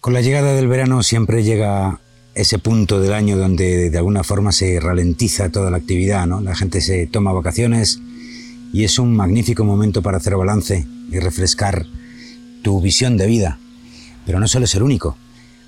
Con 0.00 0.12
la 0.12 0.20
llegada 0.20 0.54
del 0.54 0.68
verano 0.68 1.02
siempre 1.02 1.42
llega 1.42 1.98
ese 2.34 2.60
punto 2.60 3.00
del 3.00 3.12
año 3.12 3.36
donde 3.36 3.90
de 3.90 3.98
alguna 3.98 4.22
forma 4.22 4.52
se 4.52 4.78
ralentiza 4.78 5.50
toda 5.50 5.72
la 5.72 5.78
actividad, 5.78 6.24
¿no? 6.24 6.40
La 6.40 6.54
gente 6.54 6.80
se 6.80 7.08
toma 7.08 7.32
vacaciones 7.32 7.98
y 8.72 8.84
es 8.84 9.00
un 9.00 9.16
magnífico 9.16 9.64
momento 9.64 10.00
para 10.00 10.18
hacer 10.18 10.36
balance 10.36 10.86
y 11.10 11.18
refrescar 11.18 11.84
tu 12.62 12.80
visión 12.80 13.16
de 13.16 13.26
vida. 13.26 13.58
Pero 14.24 14.38
no 14.38 14.46
suele 14.46 14.68
ser 14.68 14.84
único. 14.84 15.16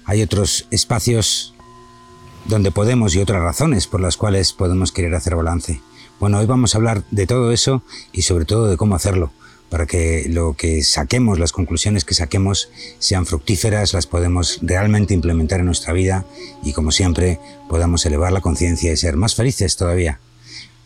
Hay 0.05 0.23
otros 0.23 0.69
espacios 0.71 1.55
donde 2.45 2.71
podemos 2.71 3.17
y 3.17 3.19
otras 3.19 3.43
razones 3.43 3.89
por 3.89 4.01
las 4.01 4.17
cuales 4.17 4.53
podemos 4.53 4.93
querer 4.93 5.13
hacer 5.17 5.35
balance. 5.35 5.81
Bueno, 6.21 6.39
hoy 6.39 6.47
vamos 6.47 6.75
a 6.75 6.79
hablar 6.79 7.03
de 7.11 7.27
todo 7.27 7.51
eso 7.51 7.83
y 8.13 8.23
sobre 8.23 8.45
todo 8.45 8.69
de 8.69 8.77
cómo 8.77 8.95
hacerlo 8.95 9.33
para 9.71 9.87
que 9.87 10.27
lo 10.29 10.55
que 10.55 10.83
saquemos, 10.83 11.39
las 11.39 11.53
conclusiones 11.53 12.05
que 12.05 12.15
saquemos, 12.15 12.69
sean 12.99 13.25
fructíferas, 13.25 13.95
las 13.95 14.07
podemos 14.07 14.59
realmente 14.63 15.15
implementar 15.15 15.61
en 15.61 15.67
nuestra 15.67 15.93
vida 15.93 16.27
y, 16.63 16.73
como 16.73 16.91
siempre, 16.91 17.39
podamos 17.69 18.05
elevar 18.05 18.33
la 18.33 18.41
conciencia 18.41 18.93
y 18.93 18.97
ser 18.97 19.17
más 19.17 19.35
felices 19.35 19.77
todavía. 19.77 20.19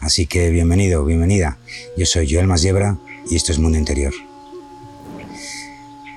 Así 0.01 0.27
que 0.27 0.51
bienvenido, 0.51 1.05
bienvenida. 1.05 1.59
Yo 1.97 2.05
soy 2.05 2.31
Joel 2.31 2.47
Masiebra 2.47 2.99
y 3.31 3.37
esto 3.37 3.53
es 3.53 3.59
Mundo 3.59 3.79
Interior. 3.79 4.13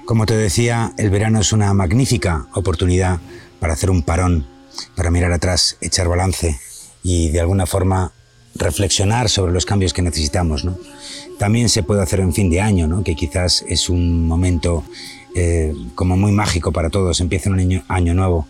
Como 0.06 0.26
te 0.26 0.36
decía, 0.36 0.94
el 0.98 1.10
verano 1.10 1.40
es 1.40 1.54
una 1.54 1.74
magnífica 1.74 2.48
oportunidad 2.54 3.20
para 3.60 3.74
hacer 3.74 3.90
un 3.90 4.04
parón, 4.04 4.46
para 4.96 5.10
mirar 5.10 5.32
atrás, 5.32 5.78
echar 5.80 6.10
balance 6.10 6.60
y 7.02 7.30
de 7.30 7.40
alguna 7.40 7.66
forma 7.66 8.12
reflexionar 8.56 9.30
sobre 9.30 9.54
los 9.54 9.66
cambios 9.66 9.94
que 9.94 10.02
necesitamos. 10.02 10.66
¿no? 10.66 10.78
También 11.38 11.70
se 11.70 11.84
puede 11.84 12.02
hacer 12.02 12.20
en 12.20 12.34
fin 12.34 12.50
de 12.50 12.62
año, 12.62 12.88
¿no? 12.88 13.04
que 13.04 13.16
quizás 13.16 13.64
es 13.68 13.90
un 13.90 14.28
momento 14.28 14.84
eh, 15.36 15.74
como 15.94 16.18
muy 16.18 16.32
mágico 16.32 16.72
para 16.72 16.90
todos, 16.90 17.20
empieza 17.22 17.50
un 17.50 17.60
año, 17.60 17.84
año 17.88 18.14
nuevo. 18.14 18.48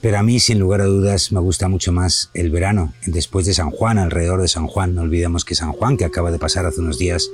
Pero 0.00 0.16
a 0.18 0.22
mí, 0.22 0.40
sin 0.40 0.58
lugar 0.58 0.80
a 0.80 0.86
dudas, 0.86 1.30
me 1.30 1.40
gusta 1.40 1.68
mucho 1.68 1.92
más 1.92 2.30
el 2.32 2.50
verano, 2.50 2.94
después 3.04 3.44
de 3.44 3.52
San 3.52 3.70
Juan, 3.70 3.98
alrededor 3.98 4.40
de 4.40 4.48
San 4.48 4.66
Juan. 4.66 4.94
No 4.94 5.02
olvidemos 5.02 5.44
que 5.44 5.54
San 5.54 5.72
Juan, 5.72 5.98
que 5.98 6.06
acaba 6.06 6.30
de 6.30 6.38
pasar 6.38 6.64
hace 6.64 6.80
unos 6.80 6.98
días, 6.98 7.30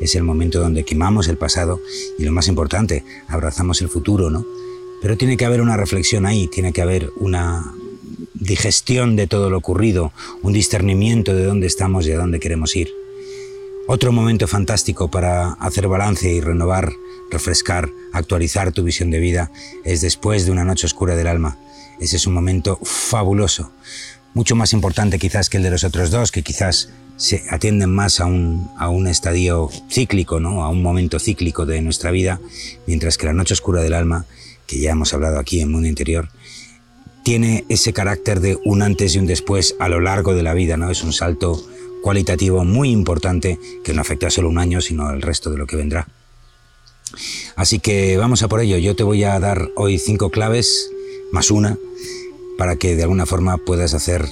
es 0.00 0.16
el 0.16 0.24
momento 0.24 0.58
donde 0.58 0.84
quemamos 0.84 1.28
el 1.28 1.36
pasado 1.36 1.80
y 2.18 2.24
lo 2.24 2.32
más 2.32 2.48
importante, 2.48 3.04
abrazamos 3.28 3.80
el 3.82 3.88
futuro, 3.88 4.30
¿no? 4.30 4.44
Pero 5.00 5.16
tiene 5.16 5.36
que 5.36 5.44
haber 5.44 5.60
una 5.60 5.76
reflexión 5.76 6.26
ahí, 6.26 6.48
tiene 6.48 6.72
que 6.72 6.82
haber 6.82 7.12
una 7.20 7.72
digestión 8.34 9.14
de 9.14 9.28
todo 9.28 9.48
lo 9.48 9.58
ocurrido, 9.58 10.12
un 10.42 10.52
discernimiento 10.52 11.36
de 11.36 11.44
dónde 11.44 11.68
estamos 11.68 12.04
y 12.08 12.12
a 12.12 12.18
dónde 12.18 12.40
queremos 12.40 12.74
ir. 12.74 12.88
Otro 13.90 14.12
momento 14.12 14.46
fantástico 14.46 15.10
para 15.10 15.52
hacer 15.52 15.88
balance 15.88 16.30
y 16.30 16.42
renovar, 16.42 16.92
refrescar, 17.30 17.88
actualizar 18.12 18.70
tu 18.70 18.84
visión 18.84 19.10
de 19.10 19.18
vida 19.18 19.50
es 19.82 20.02
después 20.02 20.44
de 20.44 20.52
una 20.52 20.62
noche 20.62 20.84
oscura 20.84 21.16
del 21.16 21.26
alma. 21.26 21.56
Ese 21.98 22.16
es 22.16 22.26
un 22.26 22.34
momento 22.34 22.78
fabuloso, 22.82 23.72
mucho 24.34 24.54
más 24.54 24.74
importante 24.74 25.18
quizás 25.18 25.48
que 25.48 25.56
el 25.56 25.62
de 25.62 25.70
los 25.70 25.84
otros 25.84 26.10
dos, 26.10 26.32
que 26.32 26.42
quizás 26.42 26.90
se 27.16 27.44
atienden 27.48 27.88
más 27.88 28.20
a 28.20 28.26
un, 28.26 28.70
a 28.76 28.90
un 28.90 29.06
estadio 29.06 29.70
cíclico, 29.88 30.38
¿no? 30.38 30.64
a 30.64 30.68
un 30.68 30.82
momento 30.82 31.18
cíclico 31.18 31.64
de 31.64 31.80
nuestra 31.80 32.10
vida, 32.10 32.42
mientras 32.86 33.16
que 33.16 33.24
la 33.24 33.32
noche 33.32 33.54
oscura 33.54 33.80
del 33.80 33.94
alma, 33.94 34.26
que 34.66 34.80
ya 34.80 34.90
hemos 34.90 35.14
hablado 35.14 35.38
aquí 35.38 35.62
en 35.62 35.72
Mundo 35.72 35.88
Interior, 35.88 36.28
tiene 37.22 37.64
ese 37.70 37.94
carácter 37.94 38.40
de 38.40 38.58
un 38.66 38.82
antes 38.82 39.14
y 39.14 39.18
un 39.18 39.26
después 39.26 39.76
a 39.80 39.88
lo 39.88 40.00
largo 40.00 40.34
de 40.34 40.42
la 40.42 40.52
vida, 40.52 40.76
¿no? 40.76 40.90
Es 40.90 41.02
un 41.02 41.14
salto 41.14 41.66
cualitativo 42.02 42.64
muy 42.64 42.90
importante 42.90 43.58
que 43.84 43.92
no 43.92 44.00
afecta 44.00 44.30
solo 44.30 44.48
un 44.48 44.58
año, 44.58 44.80
sino 44.80 45.10
el 45.10 45.22
resto 45.22 45.50
de 45.50 45.58
lo 45.58 45.66
que 45.66 45.76
vendrá. 45.76 46.08
Así 47.56 47.78
que 47.78 48.16
vamos 48.16 48.42
a 48.42 48.48
por 48.48 48.60
ello. 48.60 48.76
Yo 48.78 48.94
te 48.96 49.02
voy 49.02 49.24
a 49.24 49.38
dar 49.40 49.70
hoy 49.76 49.98
cinco 49.98 50.30
claves, 50.30 50.90
más 51.32 51.50
una, 51.50 51.78
para 52.56 52.76
que 52.76 52.96
de 52.96 53.02
alguna 53.02 53.26
forma 53.26 53.56
puedas 53.58 53.94
hacer 53.94 54.28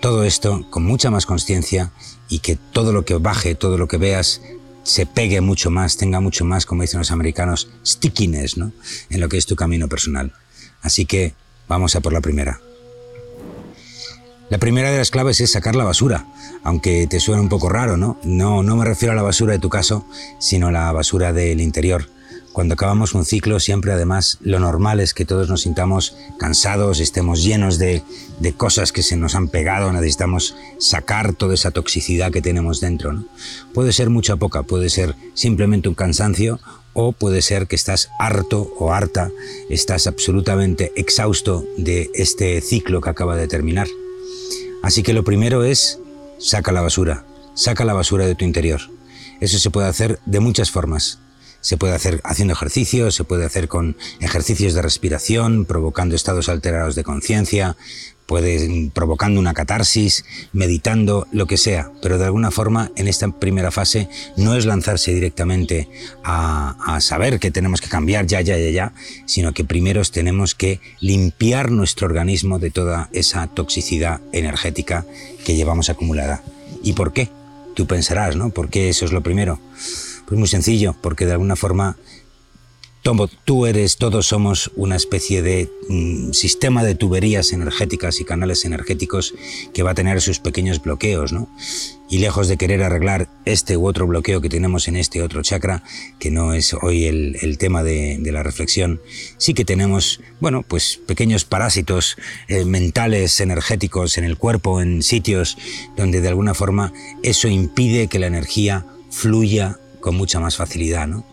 todo 0.00 0.24
esto 0.24 0.66
con 0.70 0.84
mucha 0.84 1.10
más 1.10 1.26
conciencia 1.26 1.92
y 2.28 2.40
que 2.40 2.56
todo 2.56 2.92
lo 2.92 3.04
que 3.04 3.14
baje, 3.14 3.54
todo 3.54 3.78
lo 3.78 3.88
que 3.88 3.98
veas, 3.98 4.40
se 4.82 5.06
pegue 5.06 5.40
mucho 5.40 5.70
más, 5.70 5.96
tenga 5.96 6.20
mucho 6.20 6.44
más, 6.44 6.66
como 6.66 6.82
dicen 6.82 6.98
los 6.98 7.12
americanos, 7.12 7.68
stickiness, 7.86 8.56
¿no? 8.56 8.72
En 9.10 9.20
lo 9.20 9.28
que 9.28 9.36
es 9.36 9.46
tu 9.46 9.54
camino 9.54 9.88
personal. 9.88 10.32
Así 10.80 11.06
que 11.06 11.34
vamos 11.68 11.94
a 11.94 12.00
por 12.00 12.12
la 12.12 12.20
primera. 12.20 12.60
La 14.52 14.58
primera 14.58 14.90
de 14.90 14.98
las 14.98 15.10
claves 15.10 15.40
es 15.40 15.50
sacar 15.50 15.74
la 15.76 15.84
basura, 15.84 16.26
aunque 16.62 17.06
te 17.06 17.20
suene 17.20 17.40
un 17.40 17.48
poco 17.48 17.70
raro, 17.70 17.96
¿no? 17.96 18.18
No, 18.22 18.62
no 18.62 18.76
me 18.76 18.84
refiero 18.84 19.12
a 19.12 19.16
la 19.16 19.22
basura 19.22 19.54
de 19.54 19.58
tu 19.58 19.70
caso, 19.70 20.04
sino 20.38 20.68
a 20.68 20.72
la 20.72 20.92
basura 20.92 21.32
del 21.32 21.58
interior. 21.62 22.10
Cuando 22.52 22.74
acabamos 22.74 23.14
un 23.14 23.24
ciclo, 23.24 23.60
siempre 23.60 23.92
además 23.92 24.36
lo 24.42 24.60
normal 24.60 25.00
es 25.00 25.14
que 25.14 25.24
todos 25.24 25.48
nos 25.48 25.62
sintamos 25.62 26.18
cansados, 26.38 27.00
estemos 27.00 27.42
llenos 27.42 27.78
de, 27.78 28.02
de 28.40 28.52
cosas 28.52 28.92
que 28.92 29.02
se 29.02 29.16
nos 29.16 29.34
han 29.36 29.48
pegado, 29.48 29.90
necesitamos 29.90 30.54
sacar 30.78 31.32
toda 31.32 31.54
esa 31.54 31.70
toxicidad 31.70 32.30
que 32.30 32.42
tenemos 32.42 32.78
dentro. 32.78 33.14
¿no? 33.14 33.24
Puede 33.72 33.94
ser 33.94 34.10
mucha 34.10 34.36
poca, 34.36 34.64
puede 34.64 34.90
ser 34.90 35.16
simplemente 35.32 35.88
un 35.88 35.94
cansancio 35.94 36.60
o 36.92 37.12
puede 37.12 37.40
ser 37.40 37.68
que 37.68 37.76
estás 37.76 38.10
harto 38.18 38.70
o 38.78 38.92
harta, 38.92 39.30
estás 39.70 40.06
absolutamente 40.06 40.92
exhausto 40.94 41.64
de 41.78 42.10
este 42.12 42.60
ciclo 42.60 43.00
que 43.00 43.08
acaba 43.08 43.34
de 43.34 43.48
terminar. 43.48 43.88
Así 44.82 45.02
que 45.02 45.12
lo 45.12 45.24
primero 45.24 45.64
es 45.64 45.98
saca 46.38 46.72
la 46.72 46.82
basura, 46.82 47.24
saca 47.54 47.84
la 47.84 47.94
basura 47.94 48.26
de 48.26 48.34
tu 48.34 48.44
interior. 48.44 48.80
Eso 49.40 49.58
se 49.58 49.70
puede 49.70 49.88
hacer 49.88 50.20
de 50.26 50.40
muchas 50.40 50.70
formas. 50.70 51.20
Se 51.60 51.76
puede 51.76 51.94
hacer 51.94 52.20
haciendo 52.24 52.54
ejercicios, 52.54 53.14
se 53.14 53.22
puede 53.22 53.44
hacer 53.44 53.68
con 53.68 53.96
ejercicios 54.18 54.74
de 54.74 54.82
respiración, 54.82 55.64
provocando 55.64 56.16
estados 56.16 56.48
alterados 56.48 56.96
de 56.96 57.04
conciencia, 57.04 57.76
puede 58.32 58.90
provocando 58.94 59.38
una 59.38 59.52
catarsis, 59.52 60.24
meditando, 60.54 61.26
lo 61.32 61.46
que 61.46 61.58
sea. 61.58 61.90
Pero 62.00 62.16
de 62.16 62.24
alguna 62.24 62.50
forma, 62.50 62.90
en 62.96 63.06
esta 63.06 63.28
primera 63.28 63.70
fase, 63.70 64.08
no 64.38 64.54
es 64.54 64.64
lanzarse 64.64 65.12
directamente 65.12 65.86
a, 66.24 66.74
a 66.94 67.02
saber 67.02 67.38
que 67.38 67.50
tenemos 67.50 67.82
que 67.82 67.90
cambiar 67.90 68.26
ya, 68.26 68.40
ya, 68.40 68.56
ya, 68.56 68.70
ya, 68.70 68.94
sino 69.26 69.52
que 69.52 69.64
primero 69.64 70.00
tenemos 70.04 70.54
que 70.54 70.80
limpiar 71.00 71.70
nuestro 71.70 72.06
organismo 72.06 72.58
de 72.58 72.70
toda 72.70 73.10
esa 73.12 73.48
toxicidad 73.48 74.22
energética 74.32 75.04
que 75.44 75.54
llevamos 75.54 75.90
acumulada. 75.90 76.42
¿Y 76.82 76.94
por 76.94 77.12
qué? 77.12 77.28
Tú 77.74 77.86
pensarás, 77.86 78.34
¿no? 78.34 78.48
¿Por 78.48 78.70
qué 78.70 78.88
eso 78.88 79.04
es 79.04 79.12
lo 79.12 79.20
primero? 79.20 79.60
Pues 80.26 80.38
muy 80.38 80.48
sencillo, 80.48 80.96
porque 81.02 81.26
de 81.26 81.32
alguna 81.32 81.54
forma 81.54 81.98
tú 83.44 83.66
eres, 83.66 83.96
todos 83.96 84.26
somos 84.26 84.70
una 84.76 84.96
especie 84.96 85.42
de 85.42 85.68
mm, 85.88 86.32
sistema 86.32 86.84
de 86.84 86.94
tuberías 86.94 87.52
energéticas 87.52 88.20
y 88.20 88.24
canales 88.24 88.64
energéticos 88.64 89.34
que 89.74 89.82
va 89.82 89.90
a 89.90 89.94
tener 89.94 90.20
sus 90.20 90.38
pequeños 90.38 90.80
bloqueos, 90.80 91.32
¿no? 91.32 91.48
Y 92.08 92.18
lejos 92.18 92.46
de 92.46 92.56
querer 92.56 92.82
arreglar 92.82 93.28
este 93.44 93.76
u 93.76 93.86
otro 93.86 94.06
bloqueo 94.06 94.40
que 94.40 94.48
tenemos 94.48 94.86
en 94.86 94.96
este 94.96 95.22
otro 95.22 95.42
chakra, 95.42 95.82
que 96.18 96.30
no 96.30 96.52
es 96.52 96.74
hoy 96.74 97.06
el, 97.06 97.58
tema 97.58 97.82
de, 97.82 98.20
la 98.24 98.42
reflexión, 98.42 99.00
sí 99.38 99.54
que 99.54 99.64
tenemos, 99.64 100.20
bueno, 100.38 100.62
pues 100.62 101.00
pequeños 101.06 101.44
parásitos 101.44 102.16
eh, 102.48 102.64
mentales, 102.64 103.40
energéticos 103.40 104.18
en 104.18 104.24
el 104.24 104.36
cuerpo, 104.36 104.80
en 104.80 105.02
sitios 105.02 105.56
donde 105.96 106.20
de 106.20 106.28
alguna 106.28 106.54
forma 106.54 106.92
eso 107.22 107.48
impide 107.48 108.08
que 108.08 108.18
la 108.18 108.26
energía 108.26 108.86
fluya 109.10 109.78
con 110.00 110.14
mucha 110.16 110.38
más 110.38 110.56
facilidad, 110.56 111.06
¿no? 111.06 111.31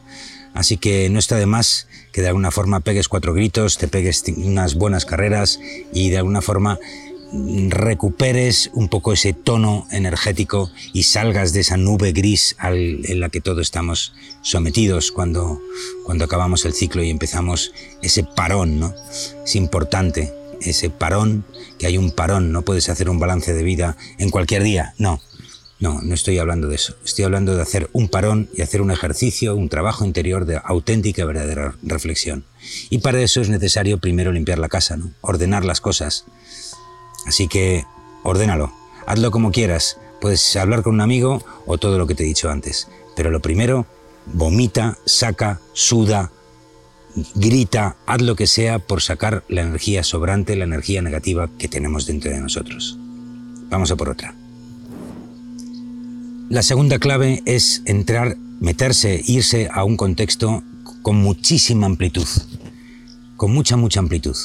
Así 0.53 0.77
que 0.77 1.09
no 1.09 1.19
está 1.19 1.37
de 1.37 1.45
más 1.45 1.87
que 2.11 2.21
de 2.21 2.27
alguna 2.27 2.51
forma 2.51 2.79
pegues 2.79 3.07
cuatro 3.07 3.33
gritos, 3.33 3.77
te 3.77 3.87
pegues 3.87 4.23
unas 4.35 4.75
buenas 4.75 5.05
carreras 5.05 5.59
y 5.93 6.09
de 6.09 6.17
alguna 6.17 6.41
forma 6.41 6.79
recuperes 7.31 8.71
un 8.73 8.89
poco 8.89 9.13
ese 9.13 9.33
tono 9.33 9.85
energético 9.91 10.71
y 10.93 11.03
salgas 11.03 11.53
de 11.53 11.59
esa 11.59 11.77
nube 11.77 12.11
gris 12.11 12.55
en 12.63 13.19
la 13.19 13.29
que 13.29 13.41
todos 13.41 13.61
estamos 13.61 14.13
sometidos 14.41 15.11
cuando, 15.11 15.61
cuando 16.05 16.25
acabamos 16.25 16.65
el 16.65 16.73
ciclo 16.73 17.03
y 17.03 17.09
empezamos 17.09 17.71
ese 18.01 18.23
parón, 18.23 18.79
¿no? 18.79 18.95
Es 19.45 19.55
importante 19.55 20.33
ese 20.61 20.89
parón, 20.89 21.45
que 21.77 21.87
hay 21.87 21.97
un 21.97 22.11
parón, 22.11 22.51
no 22.51 22.63
puedes 22.63 22.89
hacer 22.89 23.09
un 23.09 23.19
balance 23.19 23.53
de 23.53 23.63
vida 23.63 23.95
en 24.17 24.29
cualquier 24.29 24.63
día, 24.63 24.93
no. 24.97 25.21
No, 25.79 26.01
no 26.01 26.13
estoy 26.13 26.37
hablando 26.39 26.67
de 26.67 26.75
eso. 26.75 26.95
Estoy 27.05 27.23
hablando 27.23 27.55
de 27.55 27.61
hacer 27.61 27.89
un 27.93 28.09
parón 28.09 28.49
y 28.53 28.61
hacer 28.61 28.81
un 28.81 28.91
ejercicio, 28.91 29.55
un 29.55 29.69
trabajo 29.69 30.03
interior 30.03 30.45
de 30.45 30.59
auténtica, 30.61 31.23
verdadera 31.23 31.75
reflexión. 31.83 32.43
Y 32.89 32.97
para 32.97 33.21
eso 33.21 33.39
es 33.39 33.49
necesario 33.49 33.97
primero 33.97 34.33
limpiar 34.33 34.59
la 34.59 34.67
casa, 34.67 34.97
¿no? 34.97 35.11
ordenar 35.21 35.63
las 35.63 35.79
cosas. 35.79 36.25
Así 37.25 37.47
que 37.47 37.85
ordénalo, 38.23 38.73
hazlo 39.07 39.31
como 39.31 39.51
quieras. 39.51 39.97
Puedes 40.19 40.55
hablar 40.57 40.83
con 40.83 40.95
un 40.95 41.01
amigo 41.01 41.45
o 41.65 41.77
todo 41.77 41.97
lo 41.97 42.07
que 42.07 42.15
te 42.15 42.23
he 42.23 42.27
dicho 42.27 42.49
antes. 42.49 42.89
Pero 43.15 43.31
lo 43.31 43.39
primero, 43.39 43.85
vomita, 44.25 44.97
saca, 45.05 45.61
suda, 45.71 46.29
grita, 47.35 47.95
haz 48.05 48.21
lo 48.21 48.35
que 48.35 48.47
sea 48.47 48.79
por 48.79 49.01
sacar 49.01 49.45
la 49.47 49.61
energía 49.61 50.03
sobrante, 50.03 50.57
la 50.57 50.65
energía 50.65 51.01
negativa 51.01 51.49
que 51.57 51.69
tenemos 51.69 52.05
dentro 52.05 52.31
de 52.31 52.41
nosotros. 52.41 52.97
Vamos 53.69 53.91
a 53.91 53.95
por 53.95 54.09
otra. 54.09 54.35
La 56.49 56.63
segunda 56.63 56.97
clave 56.97 57.43
es 57.45 57.83
entrar, 57.85 58.35
meterse, 58.59 59.21
irse 59.23 59.69
a 59.71 59.83
un 59.83 59.97
contexto 59.97 60.63
con 61.03 61.17
muchísima 61.17 61.85
amplitud. 61.85 62.27
con 63.37 63.53
mucha, 63.53 63.77
mucha 63.77 63.99
amplitud 63.99 64.35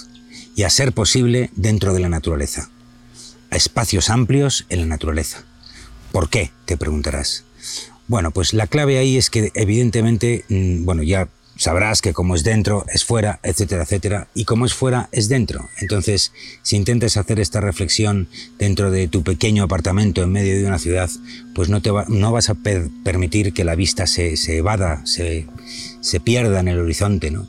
y 0.55 0.63
a 0.63 0.71
ser 0.71 0.93
posible 0.93 1.51
dentro 1.57 1.95
de 1.95 2.01
la 2.01 2.09
naturaleza, 2.09 2.71
a 3.51 3.57
espacios 3.57 4.11
amplios 4.11 4.67
en 4.69 4.81
la 4.81 4.87
naturaleza. 4.87 5.45
¿Por 6.13 6.29
qué? 6.29 6.53
Te 6.67 6.77
preguntarás. 6.77 7.43
Bueno, 8.07 8.31
pues 8.31 8.53
la 8.53 8.67
clave 8.67 8.99
ahí 8.99 9.17
es 9.17 9.31
que 9.31 9.51
evidentemente, 9.55 10.45
mm, 10.49 10.85
bueno, 10.85 11.03
ya 11.03 11.29
sabrás 11.57 12.03
que 12.03 12.13
como 12.13 12.35
es 12.35 12.45
dentro, 12.45 12.85
es 12.93 13.05
fuera, 13.05 13.41
etcétera, 13.43 13.85
etcétera, 13.85 14.29
y 14.35 14.45
como 14.45 14.67
es 14.67 14.75
fuera, 14.75 15.09
es 15.13 15.29
dentro. 15.29 15.69
Entonces, 15.79 16.33
si 16.63 16.77
intentas 16.77 17.17
hacer 17.17 17.41
esta 17.41 17.61
reflexión 17.61 18.29
dentro 18.59 18.91
de 18.91 19.09
tu 19.09 19.23
pequeño 19.23 19.65
apartamento 19.65 20.23
en 20.23 20.33
medio 20.33 20.57
de 20.57 20.67
una 20.67 20.79
ciudad, 20.79 21.11
pues 21.55 21.69
no, 21.69 21.83
te 21.83 21.91
no 22.09 22.33
vas 22.33 22.51
a 22.51 22.55
permitir 22.55 23.53
que 23.53 23.65
la 23.65 23.75
vista 23.75 24.07
se, 24.07 24.37
se 24.37 24.59
evada, 24.59 25.05
se, 25.07 25.47
se 26.01 26.21
pierda 26.21 26.61
en 26.61 26.69
el 26.69 26.81
horizonte, 26.81 27.31
¿no? 27.31 27.47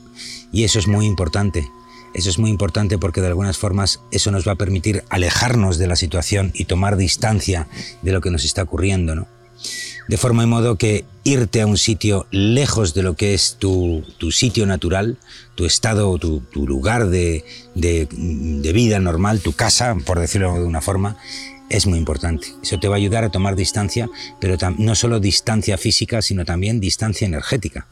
Y 0.52 0.64
eso 0.64 0.78
es 0.78 0.86
muy 0.86 1.06
importante. 1.06 1.68
Eso 2.14 2.30
es 2.30 2.38
muy 2.38 2.48
importante 2.48 2.96
porque 2.96 3.20
de 3.20 3.26
algunas 3.26 3.58
formas 3.58 4.00
eso 4.10 4.30
nos 4.30 4.48
va 4.48 4.52
a 4.52 4.56
permitir 4.56 5.04
alejarnos 5.10 5.76
de 5.76 5.86
la 5.86 5.96
situación 5.96 6.50
y 6.54 6.64
tomar 6.64 6.96
distancia 6.96 7.68
de 8.00 8.12
lo 8.12 8.22
que 8.22 8.30
nos 8.30 8.44
está 8.44 8.62
ocurriendo, 8.62 9.14
¿no? 9.14 9.28
De 10.08 10.16
forma 10.16 10.44
y 10.44 10.46
modo 10.46 10.76
que 10.76 11.04
irte 11.24 11.60
a 11.60 11.66
un 11.66 11.78
sitio 11.78 12.26
lejos 12.30 12.94
de 12.94 13.02
lo 13.02 13.14
que 13.14 13.34
es 13.34 13.56
tu, 13.58 14.04
sitio 14.30 14.66
natural, 14.66 15.18
tu 15.54 15.64
estado, 15.64 16.16
tu, 16.18 16.40
tu 16.40 16.66
lugar 16.66 17.08
de, 17.08 17.44
de, 17.74 18.08
de 18.10 18.72
vida 18.72 19.00
normal, 19.00 19.40
tu 19.40 19.52
casa, 19.52 19.96
por 20.04 20.20
decirlo 20.20 20.54
de 20.54 20.64
una 20.64 20.80
forma, 20.80 21.16
es 21.68 21.86
muy 21.86 21.98
importante. 21.98 22.48
Eso 22.62 22.78
te 22.78 22.88
va 22.88 22.94
a 22.94 22.98
ayudar 22.98 23.24
a 23.24 23.30
tomar 23.30 23.56
distancia, 23.56 24.08
pero 24.40 24.56
no 24.78 24.94
solo 24.94 25.20
distancia 25.20 25.78
física, 25.78 26.22
sino 26.22 26.44
también 26.44 26.80
distancia 26.80 27.26
energética. 27.26 27.86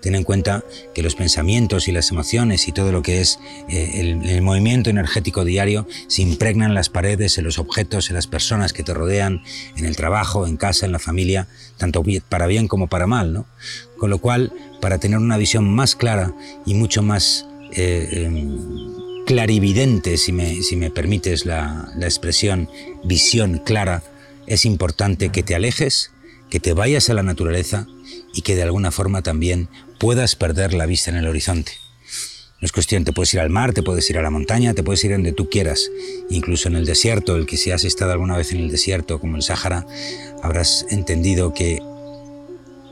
Ten 0.00 0.14
en 0.14 0.24
cuenta 0.24 0.64
que 0.94 1.02
los 1.02 1.14
pensamientos 1.14 1.88
y 1.88 1.92
las 1.92 2.10
emociones 2.10 2.66
y 2.68 2.72
todo 2.72 2.92
lo 2.92 3.02
que 3.02 3.20
es 3.20 3.38
eh, 3.68 4.00
el, 4.00 4.42
movimiento 4.42 4.90
energético 4.90 5.44
diario 5.44 5.86
se 6.08 6.22
impregnan 6.22 6.70
en 6.70 6.74
las 6.74 6.88
paredes, 6.88 7.38
en 7.38 7.44
los 7.44 7.58
objetos, 7.58 8.08
en 8.08 8.16
las 8.16 8.26
personas 8.26 8.72
que 8.72 8.82
te 8.82 8.94
rodean, 8.94 9.42
en 9.76 9.84
el 9.84 9.96
trabajo, 9.96 10.46
en 10.46 10.56
casa, 10.56 10.86
en 10.86 10.92
la 10.92 10.98
familia, 10.98 11.46
tanto 11.76 12.02
para 12.28 12.46
bien 12.46 12.68
como 12.68 12.88
para 12.88 13.06
mal, 13.06 13.32
¿no? 13.32 13.46
Con 13.98 14.10
lo 14.10 14.18
cual, 14.18 14.52
para 14.80 14.98
tener 14.98 15.18
una 15.18 15.36
visión 15.36 15.68
más 15.68 15.94
clara 15.94 16.34
y 16.64 16.74
mucho 16.74 17.02
más 17.02 17.46
eh, 17.72 18.24
em, 18.26 19.09
clarividente, 19.30 20.16
si 20.16 20.32
me, 20.32 20.60
si 20.60 20.74
me 20.74 20.90
permites 20.90 21.46
la, 21.46 21.92
la 21.96 22.06
expresión, 22.06 22.68
visión 23.04 23.62
clara, 23.64 24.02
es 24.48 24.64
importante 24.64 25.28
que 25.28 25.44
te 25.44 25.54
alejes, 25.54 26.10
que 26.50 26.58
te 26.58 26.72
vayas 26.72 27.10
a 27.10 27.14
la 27.14 27.22
naturaleza 27.22 27.86
y 28.34 28.42
que 28.42 28.56
de 28.56 28.64
alguna 28.64 28.90
forma 28.90 29.22
también 29.22 29.68
puedas 30.00 30.34
perder 30.34 30.74
la 30.74 30.84
vista 30.84 31.12
en 31.12 31.16
el 31.16 31.28
horizonte. 31.28 31.70
No 32.60 32.66
es 32.66 32.72
cuestión, 32.72 33.04
te 33.04 33.12
puedes 33.12 33.32
ir 33.32 33.38
al 33.38 33.50
mar, 33.50 33.72
te 33.72 33.84
puedes 33.84 34.10
ir 34.10 34.18
a 34.18 34.22
la 34.22 34.30
montaña, 34.30 34.74
te 34.74 34.82
puedes 34.82 35.04
ir 35.04 35.12
donde 35.12 35.32
tú 35.32 35.48
quieras, 35.48 35.88
incluso 36.28 36.66
en 36.66 36.74
el 36.74 36.84
desierto, 36.84 37.36
el 37.36 37.46
que 37.46 37.56
si 37.56 37.70
has 37.70 37.84
estado 37.84 38.10
alguna 38.10 38.36
vez 38.36 38.50
en 38.50 38.58
el 38.58 38.68
desierto, 38.68 39.20
como 39.20 39.36
el 39.36 39.42
Sáhara, 39.42 39.86
habrás 40.42 40.86
entendido 40.90 41.54
que 41.54 41.78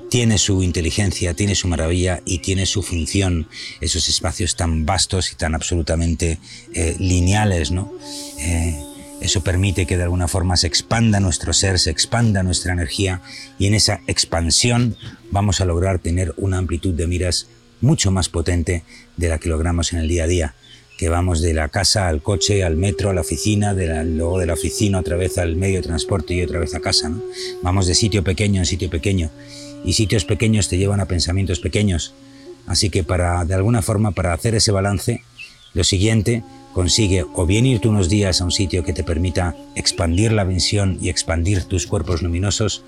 tiene 0.08 0.38
su 0.38 0.62
inteligencia, 0.62 1.34
tiene 1.34 1.54
su 1.54 1.68
maravilla 1.68 2.20
y 2.24 2.38
tiene 2.38 2.66
su 2.66 2.82
función, 2.82 3.48
esos 3.80 4.08
espacios 4.08 4.56
tan 4.56 4.86
vastos 4.86 5.32
y 5.32 5.36
tan 5.36 5.54
absolutamente 5.54 6.38
eh, 6.72 6.96
lineales, 6.98 7.70
¿no? 7.70 7.92
Eh, 8.38 8.82
eso 9.20 9.42
permite 9.42 9.86
que 9.86 9.96
de 9.96 10.04
alguna 10.04 10.28
forma 10.28 10.56
se 10.56 10.68
expanda 10.68 11.18
nuestro 11.18 11.52
ser, 11.52 11.78
se 11.78 11.90
expanda 11.90 12.42
nuestra 12.42 12.72
energía 12.72 13.20
y 13.58 13.66
en 13.66 13.74
esa 13.74 14.00
expansión 14.06 14.96
vamos 15.30 15.60
a 15.60 15.64
lograr 15.64 15.98
tener 15.98 16.34
una 16.36 16.58
amplitud 16.58 16.94
de 16.94 17.08
miras 17.08 17.48
mucho 17.80 18.10
más 18.12 18.28
potente 18.28 18.84
de 19.16 19.28
la 19.28 19.38
que 19.38 19.48
logramos 19.48 19.92
en 19.92 19.98
el 19.98 20.08
día 20.08 20.24
a 20.24 20.28
día, 20.28 20.54
que 20.96 21.08
vamos 21.08 21.40
de 21.42 21.52
la 21.52 21.68
casa 21.68 22.08
al 22.08 22.22
coche, 22.22 22.62
al 22.62 22.76
metro, 22.76 23.10
a 23.10 23.14
la 23.14 23.20
oficina, 23.20 23.74
de 23.74 24.04
luego 24.04 24.38
de 24.38 24.46
la 24.46 24.52
oficina 24.54 25.00
otra 25.00 25.16
vez 25.16 25.36
al 25.38 25.56
medio 25.56 25.76
de 25.76 25.88
transporte 25.88 26.34
y 26.34 26.42
otra 26.42 26.60
vez 26.60 26.74
a 26.76 26.80
casa. 26.80 27.08
¿no? 27.08 27.20
Vamos 27.62 27.88
de 27.88 27.96
sitio 27.96 28.22
pequeño 28.22 28.60
en 28.60 28.66
sitio 28.66 28.88
pequeño 28.88 29.30
y 29.84 29.92
sitios 29.92 30.24
pequeños 30.24 30.68
te 30.68 30.78
llevan 30.78 31.00
a 31.00 31.06
pensamientos 31.06 31.60
pequeños. 31.60 32.14
Así 32.66 32.90
que 32.90 33.04
para, 33.04 33.44
de 33.44 33.54
alguna 33.54 33.82
forma, 33.82 34.12
para 34.12 34.32
hacer 34.32 34.54
ese 34.54 34.72
balance, 34.72 35.22
lo 35.74 35.84
siguiente, 35.84 36.42
consigue 36.72 37.24
o 37.34 37.46
bien 37.46 37.66
irte 37.66 37.88
unos 37.88 38.08
días 38.08 38.40
a 38.40 38.44
un 38.44 38.52
sitio 38.52 38.84
que 38.84 38.92
te 38.92 39.04
permita 39.04 39.56
expandir 39.74 40.32
la 40.32 40.44
visión 40.44 40.98
y 41.00 41.08
expandir 41.08 41.64
tus 41.64 41.86
cuerpos 41.86 42.22
luminosos, 42.22 42.84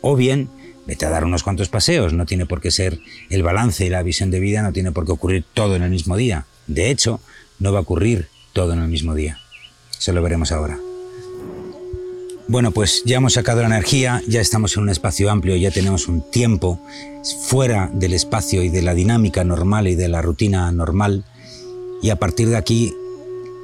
o 0.00 0.16
bien 0.16 0.48
vete 0.86 1.06
a 1.06 1.10
dar 1.10 1.24
unos 1.24 1.42
cuantos 1.42 1.68
paseos. 1.68 2.12
No 2.12 2.26
tiene 2.26 2.46
por 2.46 2.60
qué 2.60 2.70
ser 2.70 3.00
el 3.30 3.42
balance 3.42 3.84
y 3.84 3.90
la 3.90 4.02
visión 4.02 4.30
de 4.30 4.40
vida, 4.40 4.62
no 4.62 4.72
tiene 4.72 4.92
por 4.92 5.04
qué 5.04 5.12
ocurrir 5.12 5.44
todo 5.52 5.76
en 5.76 5.82
el 5.82 5.90
mismo 5.90 6.16
día. 6.16 6.46
De 6.66 6.90
hecho, 6.90 7.20
no 7.58 7.72
va 7.72 7.78
a 7.78 7.82
ocurrir 7.82 8.28
todo 8.52 8.72
en 8.72 8.80
el 8.80 8.88
mismo 8.88 9.14
día. 9.14 9.38
Eso 9.98 10.12
lo 10.12 10.22
veremos 10.22 10.52
ahora. 10.52 10.78
Bueno, 12.46 12.72
pues 12.72 13.02
ya 13.06 13.16
hemos 13.16 13.32
sacado 13.32 13.62
la 13.62 13.68
energía, 13.68 14.22
ya 14.28 14.42
estamos 14.42 14.76
en 14.76 14.82
un 14.82 14.90
espacio 14.90 15.30
amplio, 15.30 15.56
ya 15.56 15.70
tenemos 15.70 16.08
un 16.08 16.20
tiempo 16.30 16.78
fuera 17.40 17.90
del 17.94 18.12
espacio 18.12 18.62
y 18.62 18.68
de 18.68 18.82
la 18.82 18.92
dinámica 18.92 19.44
normal 19.44 19.88
y 19.88 19.94
de 19.94 20.08
la 20.08 20.20
rutina 20.20 20.70
normal. 20.70 21.24
Y 22.02 22.10
a 22.10 22.16
partir 22.16 22.50
de 22.50 22.56
aquí 22.56 22.92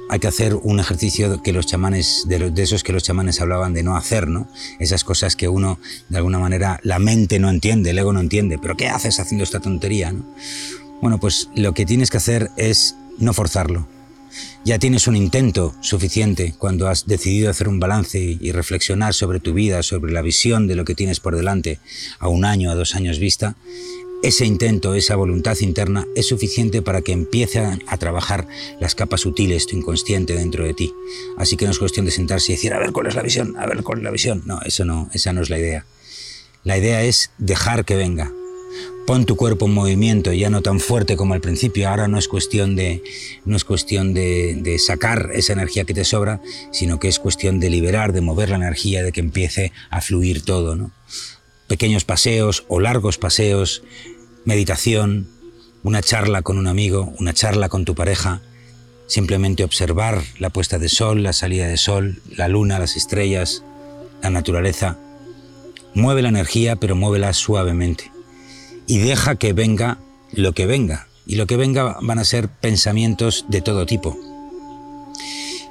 hay 0.09 0.19
que 0.19 0.27
hacer 0.27 0.55
un 0.55 0.79
ejercicio 0.79 1.43
que 1.43 1.53
los 1.53 1.67
chamanes, 1.67 2.25
de, 2.27 2.51
esos 2.57 2.83
que 2.83 2.91
los 2.91 3.03
chamanes 3.03 3.39
hablaban 3.39 3.75
de 3.75 3.83
no 3.83 3.95
hacer, 3.95 4.27
¿no? 4.27 4.47
Esas 4.79 5.03
cosas 5.03 5.35
que 5.35 5.47
uno, 5.47 5.77
de 6.09 6.17
alguna 6.17 6.39
manera, 6.39 6.79
la 6.81 6.97
mente 6.97 7.37
no 7.37 7.51
entiende, 7.51 7.91
el 7.91 7.99
ego 7.99 8.13
no 8.13 8.19
entiende. 8.19 8.57
¿Pero 8.57 8.75
qué 8.75 8.89
haces 8.89 9.19
haciendo 9.19 9.43
esta 9.43 9.59
tontería, 9.59 10.11
no? 10.11 10.25
Bueno, 11.01 11.19
pues 11.19 11.49
lo 11.53 11.75
que 11.75 11.85
tienes 11.85 12.09
que 12.09 12.17
hacer 12.17 12.49
es 12.57 12.95
no 13.19 13.33
forzarlo 13.33 13.87
ya 14.63 14.79
tienes 14.79 15.07
un 15.07 15.15
intento 15.15 15.75
suficiente 15.81 16.53
cuando 16.57 16.87
has 16.87 17.07
decidido 17.07 17.49
hacer 17.49 17.67
un 17.67 17.79
balance 17.79 18.19
y 18.19 18.51
reflexionar 18.51 19.13
sobre 19.13 19.39
tu 19.39 19.53
vida, 19.53 19.83
sobre 19.83 20.11
la 20.11 20.21
visión 20.21 20.67
de 20.67 20.75
lo 20.75 20.85
que 20.85 20.95
tienes 20.95 21.19
por 21.19 21.35
delante 21.35 21.79
a 22.19 22.27
un 22.27 22.45
año, 22.45 22.71
a 22.71 22.75
dos 22.75 22.95
años 22.95 23.19
vista. 23.19 23.55
Ese 24.23 24.45
intento, 24.45 24.93
esa 24.93 25.15
voluntad 25.15 25.57
interna 25.61 26.05
es 26.15 26.27
suficiente 26.27 26.83
para 26.83 27.01
que 27.01 27.11
empiecen 27.11 27.83
a 27.87 27.97
trabajar 27.97 28.47
las 28.79 28.93
capas 28.93 29.21
sutiles, 29.21 29.65
tu 29.65 29.75
inconsciente 29.75 30.35
dentro 30.35 30.63
de 30.63 30.75
ti. 30.75 30.93
Así 31.37 31.57
que 31.57 31.65
no 31.65 31.71
es 31.71 31.79
cuestión 31.79 32.05
de 32.05 32.11
sentarse 32.11 32.51
y 32.51 32.55
decir, 32.55 32.73
a 32.73 32.79
ver 32.79 32.91
cuál 32.91 33.07
es 33.07 33.15
la 33.15 33.23
visión, 33.23 33.55
a 33.57 33.65
ver 33.65 33.81
cuál 33.81 33.99
es 33.99 34.03
la 34.03 34.11
visión. 34.11 34.43
No, 34.45 34.61
eso 34.61 34.85
no, 34.85 35.09
esa 35.13 35.33
no 35.33 35.41
es 35.41 35.49
la 35.49 35.57
idea. 35.57 35.85
La 36.63 36.77
idea 36.77 37.03
es 37.03 37.31
dejar 37.39 37.83
que 37.83 37.95
venga, 37.95 38.31
Pon 39.05 39.25
tu 39.25 39.35
cuerpo 39.35 39.65
en 39.65 39.73
movimiento, 39.73 40.31
ya 40.31 40.49
no 40.51 40.61
tan 40.61 40.79
fuerte 40.79 41.17
como 41.17 41.33
al 41.33 41.41
principio. 41.41 41.89
Ahora 41.89 42.07
no 42.07 42.19
es 42.19 42.27
cuestión 42.27 42.75
de, 42.75 43.03
no 43.45 43.57
es 43.57 43.65
cuestión 43.65 44.13
de, 44.13 44.77
sacar 44.79 45.31
esa 45.33 45.53
energía 45.53 45.85
que 45.85 45.95
te 45.95 46.05
sobra, 46.05 46.39
sino 46.71 46.99
que 46.99 47.07
es 47.07 47.17
cuestión 47.17 47.59
de 47.59 47.69
liberar, 47.69 48.13
de 48.13 48.21
mover 48.21 48.49
la 48.49 48.57
energía, 48.57 49.03
de 49.03 49.11
que 49.11 49.19
empiece 49.19 49.73
a 49.89 50.01
fluir 50.01 50.45
todo. 50.45 50.75
¿no? 50.75 50.91
Pequeños 51.67 52.05
paseos 52.05 52.63
o 52.67 52.79
largos 52.79 53.17
paseos, 53.17 53.83
meditación, 54.45 55.27
una 55.83 56.01
charla 56.03 56.43
con 56.43 56.59
un 56.59 56.67
amigo, 56.67 57.11
una 57.19 57.33
charla 57.33 57.69
con 57.69 57.85
tu 57.85 57.95
pareja, 57.95 58.41
simplemente 59.07 59.63
observar 59.63 60.21
la 60.37 60.51
puesta 60.51 60.77
de 60.77 60.89
sol, 60.89 61.23
la 61.23 61.33
salida 61.33 61.67
de 61.67 61.77
sol, 61.77 62.21
la 62.29 62.47
luna, 62.47 62.77
las 62.77 62.95
estrellas, 62.95 63.63
la 64.21 64.29
naturaleza. 64.29 64.97
Mueve 65.95 66.21
la 66.21 66.29
energía, 66.29 66.75
pero 66.75 66.95
muévela 66.95 67.33
suavemente 67.33 68.11
y 68.91 68.97
deja 68.97 69.35
que 69.35 69.53
venga 69.53 69.99
lo 70.33 70.51
que 70.51 70.65
venga. 70.65 71.07
Y 71.25 71.35
lo 71.35 71.47
que 71.47 71.55
venga 71.55 71.95
van 72.01 72.19
a 72.19 72.25
ser 72.25 72.49
pensamientos 72.49 73.45
de 73.47 73.61
todo 73.61 73.85
tipo. 73.85 74.17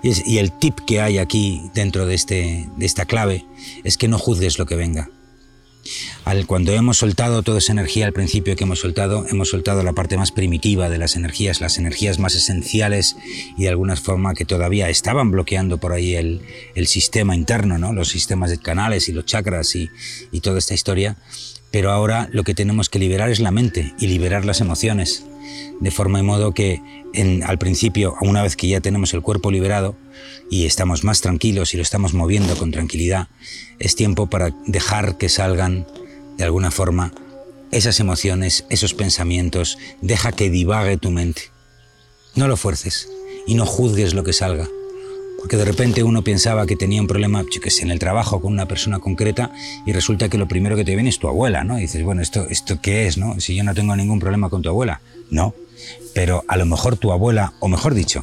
Y, 0.03 0.39
el 0.39 0.53
tip 0.53 0.79
que 0.87 1.03
hay 1.03 1.19
aquí 1.19 1.71
dentro 1.75 2.07
de, 2.07 2.15
este, 2.15 2.71
de 2.79 2.87
esta 2.87 3.05
clave 3.05 3.45
es 3.85 3.99
que 3.99 4.09
no 4.09 4.19
juzgues 4.19 4.59
lo 4.59 4.65
que 4.65 4.77
venga. 4.77 5.11
Al, 6.25 6.47
cuando 6.47 6.73
hemos 6.73 6.97
soltado 6.97 7.43
toda 7.43 7.59
esa 7.59 7.73
energía 7.73 8.07
al 8.07 8.15
principio 8.15 8.57
que 8.57 8.65
hemos 8.65 8.79
soltado, 8.79 9.27
hemos 9.29 9.51
soltado 9.51 9.83
la 9.83 9.93
parte 9.93 10.17
más 10.17 10.33
primitiva 10.33 10.89
de 10.89 10.97
las 10.97 11.15
energías, 11.15 11.61
las 11.61 11.77
energías 11.77 12.19
más 12.19 12.35
esenciales 12.35 13.17
y 13.59 13.65
de 13.65 13.69
alguna 13.69 13.97
forma 13.97 14.33
que 14.33 14.47
todavía 14.47 14.89
estaban 14.89 15.31
bloqueando 15.31 15.77
por 15.77 15.93
ahí 15.93 16.15
el, 16.15 16.41
el 16.75 16.87
sistema 16.87 17.37
interno, 17.37 17.77
¿no? 17.77 17.93
los 17.93 18.09
sistemas 18.09 18.49
de 18.49 18.57
canales 18.57 19.11
y 19.11 19.13
los 19.13 19.27
chakras 19.27 19.77
y, 19.77 19.91
y 20.33 20.41
toda 20.41 20.59
esta 20.59 20.73
historia. 20.73 21.19
Pero 21.71 21.91
ahora 21.91 22.29
lo 22.33 22.43
que 22.43 22.55
tenemos 22.55 22.89
que 22.89 22.99
liberar 22.99 23.31
es 23.31 23.41
la 23.41 23.51
mente 23.51 23.95
y 23.99 24.09
liberar 24.09 24.45
las 24.45 24.61
emociones. 24.61 25.25
De 25.81 25.91
forma 25.91 26.21
y 26.21 26.23
modo 26.23 26.53
que 26.53 26.81
al 27.45 27.59
principio, 27.59 28.17
una 28.21 28.43
vez 28.43 28.57
que 28.57 28.69
ya 28.69 28.81
tenemos 28.81 29.15
el 29.15 29.23
cuerpo 29.23 29.51
liberado 29.51 29.97
y 30.51 30.67
estamos 30.67 31.05
más 31.05 31.21
tranquilos 31.21 31.75
y 31.75 31.77
lo 31.77 31.83
estamos 31.83 32.15
moviendo 32.15 32.57
con 32.57 32.71
tranquilidad, 32.71 33.29
es 33.79 33.95
tiempo 33.95 34.29
para 34.29 34.55
dejar 34.67 35.17
que 35.17 35.29
salgan 35.29 35.87
de 36.37 36.45
alguna 36.45 36.71
forma 36.71 37.13
esas 37.71 38.01
emociones, 38.01 38.65
esos 38.69 38.95
pensamientos, 38.95 39.79
deja 40.01 40.33
que 40.33 40.51
divague 40.51 40.97
tu 40.97 41.11
mente. 41.11 41.43
No 42.35 42.49
lo 42.49 42.57
fuerces 42.57 43.09
y 43.47 43.55
no 43.55 43.65
juzgues 43.65 44.15
lo 44.15 44.25
que 44.25 44.33
salga 44.33 44.69
porque 45.41 45.57
de 45.57 45.65
repente 45.65 46.03
uno 46.03 46.23
pensaba 46.23 46.67
que 46.67 46.77
tenía 46.77 47.01
un 47.01 47.07
problema, 47.07 47.43
yo 47.51 47.61
que 47.61 47.71
en 47.81 47.91
el 47.91 47.99
trabajo 47.99 48.41
con 48.43 48.53
una 48.53 48.69
persona 48.69 48.99
concreta 48.99 49.51
y 49.87 49.93
resulta 49.93 50.29
que 50.29 50.37
lo 50.37 50.47
primero 50.47 50.77
que 50.77 50.85
te 50.85 50.95
viene 50.95 51.09
es 51.09 51.19
tu 51.19 51.29
abuela, 51.29 51.65
¿no? 51.65 51.79
Y 51.79 51.83
dices, 51.83 52.05
bueno, 52.05 52.21
¿esto, 52.21 52.47
¿esto 52.51 52.81
qué 52.83 53.07
es, 53.07 53.17
no? 53.17 53.41
Si 53.41 53.55
yo 53.55 53.65
no 53.65 53.75
tengo 53.75 53.97
ningún 53.97 54.21
problema 54.21 54.51
con 54.51 54.61
tu 54.61 54.69
abuela. 54.69 55.01
No, 55.31 55.55
pero 56.15 56.45
a 56.47 56.57
lo 56.57 56.67
mejor 56.67 56.97
tu 56.97 57.11
abuela, 57.11 57.55
o 57.61 57.69
mejor 57.69 57.95
dicho, 57.95 58.23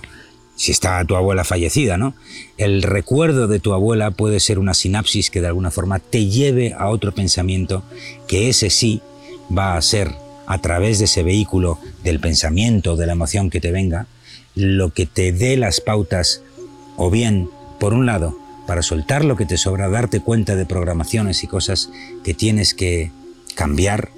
si 0.56 0.72
está 0.72 1.04
tu 1.06 1.16
abuela 1.16 1.44
fallecida, 1.44 1.98
¿no? 1.98 2.14
El 2.58 2.84
recuerdo 2.84 3.48
de 3.48 3.60
tu 3.60 3.74
abuela 3.74 4.12
puede 4.12 4.40
ser 4.40 4.60
una 4.60 4.74
sinapsis 4.74 5.32
que 5.32 5.42
de 5.42 5.48
alguna 5.48 5.72
forma 5.72 6.00
te 6.00 6.28
lleve 6.28 6.76
a 6.78 6.90
otro 6.90 7.14
pensamiento, 7.14 7.84
que 8.28 8.50
ese 8.50 8.70
sí 8.70 9.02
va 9.56 9.76
a 9.76 9.82
ser 9.82 10.14
a 10.46 10.60
través 10.60 11.00
de 11.00 11.06
ese 11.06 11.24
vehículo 11.24 11.80
del 12.04 12.20
pensamiento, 12.20 12.96
de 12.96 13.06
la 13.06 13.14
emoción 13.14 13.50
que 13.50 13.60
te 13.60 13.72
venga, 13.72 14.08
lo 14.56 14.92
que 14.94 15.06
te 15.06 15.32
dé 15.32 15.58
las 15.58 15.82
pautas, 15.82 16.42
o 16.98 17.10
bien, 17.10 17.50
por 17.80 17.94
un 17.94 18.06
lado, 18.06 18.38
para 18.66 18.82
soltar 18.82 19.24
lo 19.24 19.38
que 19.38 19.46
te 19.46 19.58
sobra, 19.58 19.88
darte 19.88 20.20
cuenta 20.20 20.56
de 20.56 20.66
programaciones 20.66 21.44
y 21.44 21.48
cosas 21.48 21.90
que 22.24 22.34
tienes 22.34 22.74
que 22.74 23.12
cambiar, 23.56 24.10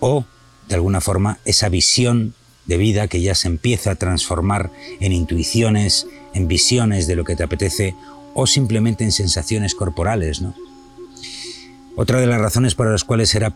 o, 0.00 0.24
de 0.68 0.76
alguna 0.76 1.02
forma, 1.02 1.38
esa 1.44 1.68
visión 1.68 2.34
de 2.64 2.78
vida 2.78 3.08
que 3.08 3.20
ya 3.20 3.34
se 3.34 3.48
empieza 3.48 3.90
a 3.90 3.96
transformar 3.96 4.70
en 5.00 5.12
intuiciones, 5.12 6.06
en 6.32 6.48
visiones 6.48 7.06
de 7.06 7.16
lo 7.16 7.24
que 7.24 7.36
te 7.36 7.42
apetece 7.42 7.94
o 8.32 8.46
simplemente 8.46 9.04
en 9.04 9.12
sensaciones 9.12 9.74
corporales. 9.74 10.40
¿no? 10.40 10.54
Otra 11.96 12.20
de 12.20 12.26
las 12.26 12.40
razones 12.40 12.74
por 12.74 12.90
las 12.90 13.04
cuales 13.04 13.34
era 13.34 13.54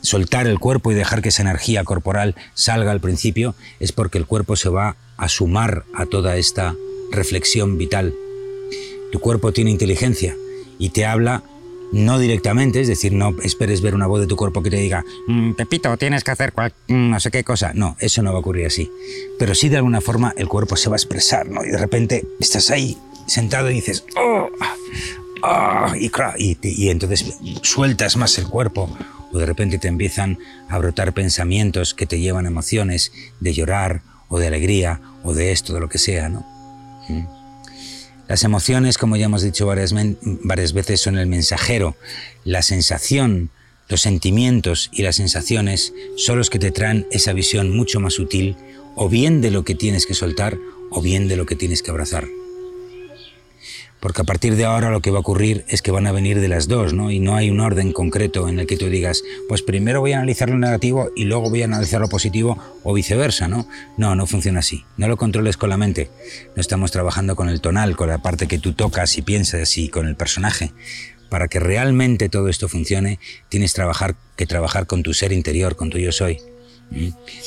soltar 0.00 0.46
el 0.46 0.58
cuerpo 0.58 0.90
y 0.90 0.94
dejar 0.94 1.22
que 1.22 1.28
esa 1.28 1.42
energía 1.42 1.84
corporal 1.84 2.34
salga 2.54 2.92
al 2.92 3.00
principio 3.00 3.54
es 3.80 3.92
porque 3.92 4.18
el 4.18 4.26
cuerpo 4.26 4.56
se 4.56 4.68
va 4.68 4.96
a 5.16 5.28
sumar 5.28 5.84
a 5.94 6.06
toda 6.06 6.36
esta 6.36 6.74
reflexión 7.12 7.78
vital. 7.78 8.14
Tu 9.12 9.20
cuerpo 9.20 9.52
tiene 9.52 9.70
inteligencia 9.70 10.36
y 10.78 10.90
te 10.90 11.06
habla 11.06 11.44
no 11.92 12.18
directamente, 12.18 12.80
es 12.80 12.88
decir, 12.88 13.12
no 13.12 13.36
esperes 13.42 13.82
ver 13.82 13.94
una 13.94 14.06
voz 14.06 14.20
de 14.20 14.26
tu 14.26 14.34
cuerpo 14.34 14.62
que 14.62 14.70
te 14.70 14.78
diga, 14.78 15.04
mm, 15.28 15.52
Pepito, 15.52 15.94
tienes 15.98 16.24
que 16.24 16.30
hacer 16.30 16.52
mm, 16.88 17.10
no 17.10 17.20
sé 17.20 17.30
qué 17.30 17.44
cosa. 17.44 17.72
No, 17.74 17.96
eso 18.00 18.22
no 18.22 18.32
va 18.32 18.38
a 18.38 18.40
ocurrir 18.40 18.66
así. 18.66 18.90
Pero 19.38 19.54
sí 19.54 19.68
de 19.68 19.76
alguna 19.76 20.00
forma 20.00 20.32
el 20.36 20.48
cuerpo 20.48 20.76
se 20.76 20.88
va 20.88 20.96
a 20.96 20.98
expresar, 20.98 21.48
¿no? 21.48 21.64
Y 21.64 21.68
de 21.68 21.78
repente 21.78 22.26
estás 22.40 22.70
ahí 22.70 22.96
sentado 23.26 23.70
y 23.70 23.74
dices, 23.74 24.04
oh, 24.16 24.48
ah, 25.42 25.94
y, 25.98 26.10
y, 26.62 26.88
entonces 26.88 27.36
sueltas 27.62 28.16
más 28.16 28.38
el 28.38 28.46
cuerpo. 28.46 28.88
O 29.32 29.38
de 29.38 29.46
repente 29.46 29.78
te 29.78 29.88
empiezan 29.88 30.38
a 30.68 30.78
brotar 30.78 31.12
pensamientos 31.12 31.94
que 31.94 32.06
te 32.06 32.20
llevan 32.20 32.46
emociones 32.46 33.12
de 33.40 33.52
llorar 33.52 34.02
o 34.28 34.38
de 34.38 34.46
alegría 34.46 35.00
o 35.24 35.34
de 35.34 35.52
esto, 35.52 35.74
de 35.74 35.80
lo 35.80 35.88
que 35.88 35.98
sea, 35.98 36.28
¿no? 36.28 36.51
¿Mm? 37.08 37.22
Las 38.28 38.44
emociones, 38.44 38.98
como 38.98 39.16
ya 39.16 39.26
hemos 39.26 39.42
dicho 39.42 39.66
varias, 39.66 39.94
varias 40.22 40.72
veces, 40.72 41.00
son 41.00 41.18
el 41.18 41.26
mensajero. 41.26 41.96
La 42.44 42.62
sensación, 42.62 43.50
los 43.88 44.00
sentimientos 44.00 44.90
y 44.92 45.02
las 45.02 45.16
sensaciones 45.16 45.92
son 46.16 46.38
los 46.38 46.48
que 46.48 46.58
te 46.58 46.70
traen 46.70 47.06
esa 47.10 47.32
visión 47.32 47.76
mucho 47.76 48.00
más 48.00 48.14
sutil, 48.14 48.56
o 48.94 49.08
bien 49.08 49.40
de 49.40 49.50
lo 49.50 49.64
que 49.64 49.74
tienes 49.74 50.06
que 50.06 50.14
soltar, 50.14 50.56
o 50.90 51.02
bien 51.02 51.28
de 51.28 51.36
lo 51.36 51.46
que 51.46 51.56
tienes 51.56 51.82
que 51.82 51.90
abrazar 51.90 52.26
porque 54.02 54.22
a 54.22 54.24
partir 54.24 54.56
de 54.56 54.64
ahora 54.64 54.90
lo 54.90 55.00
que 55.00 55.12
va 55.12 55.18
a 55.18 55.20
ocurrir 55.20 55.64
es 55.68 55.80
que 55.80 55.92
van 55.92 56.08
a 56.08 56.12
venir 56.12 56.40
de 56.40 56.48
las 56.48 56.66
dos, 56.66 56.92
¿no? 56.92 57.12
Y 57.12 57.20
no 57.20 57.36
hay 57.36 57.50
un 57.50 57.60
orden 57.60 57.92
concreto 57.92 58.48
en 58.48 58.58
el 58.58 58.66
que 58.66 58.76
tú 58.76 58.90
digas, 58.90 59.22
pues 59.48 59.62
primero 59.62 60.00
voy 60.00 60.12
a 60.12 60.16
analizar 60.16 60.50
lo 60.50 60.58
negativo 60.58 61.10
y 61.14 61.24
luego 61.24 61.50
voy 61.50 61.62
a 61.62 61.66
analizar 61.66 62.00
lo 62.00 62.08
positivo 62.08 62.58
o 62.82 62.94
viceversa, 62.94 63.46
¿no? 63.46 63.68
No, 63.96 64.16
no 64.16 64.26
funciona 64.26 64.58
así. 64.58 64.84
No 64.96 65.06
lo 65.06 65.16
controles 65.16 65.56
con 65.56 65.70
la 65.70 65.76
mente. 65.76 66.10
No 66.56 66.60
estamos 66.60 66.90
trabajando 66.90 67.36
con 67.36 67.48
el 67.48 67.60
tonal, 67.60 67.94
con 67.94 68.08
la 68.08 68.18
parte 68.18 68.48
que 68.48 68.58
tú 68.58 68.72
tocas 68.72 69.16
y 69.18 69.22
piensas 69.22 69.78
y 69.78 69.88
con 69.88 70.08
el 70.08 70.16
personaje. 70.16 70.72
Para 71.28 71.46
que 71.46 71.60
realmente 71.60 72.28
todo 72.28 72.48
esto 72.48 72.68
funcione, 72.68 73.20
tienes 73.50 73.72
trabajar, 73.72 74.16
que 74.34 74.46
trabajar 74.46 74.88
con 74.88 75.04
tu 75.04 75.14
ser 75.14 75.30
interior, 75.32 75.76
con 75.76 75.90
tu 75.90 75.98
yo 75.98 76.10
soy. 76.10 76.40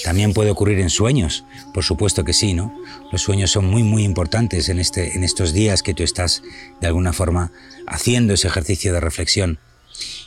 También 0.04 0.34
puede 0.34 0.52
ocurrir 0.52 0.80
en 0.80 0.90
sueños, 0.90 1.46
por 1.74 1.84
supuesto 1.84 2.24
que 2.24 2.34
sí, 2.34 2.54
¿no? 2.54 2.74
Los 3.12 3.22
sueños 3.22 3.52
son 3.52 3.66
muy, 3.66 3.84
muy 3.84 4.04
importantes 4.04 4.70
en, 4.70 4.80
este, 4.80 5.16
en 5.16 5.24
estos 5.24 5.54
días 5.54 5.84
que 5.84 5.94
tú 5.94 6.04
estás, 6.04 6.44
de 6.82 6.88
alguna 6.88 7.14
forma, 7.14 7.52
haciendo 7.88 8.34
ese 8.34 8.48
ejercicio 8.48 8.94
de 8.94 9.00
reflexión. 9.00 9.60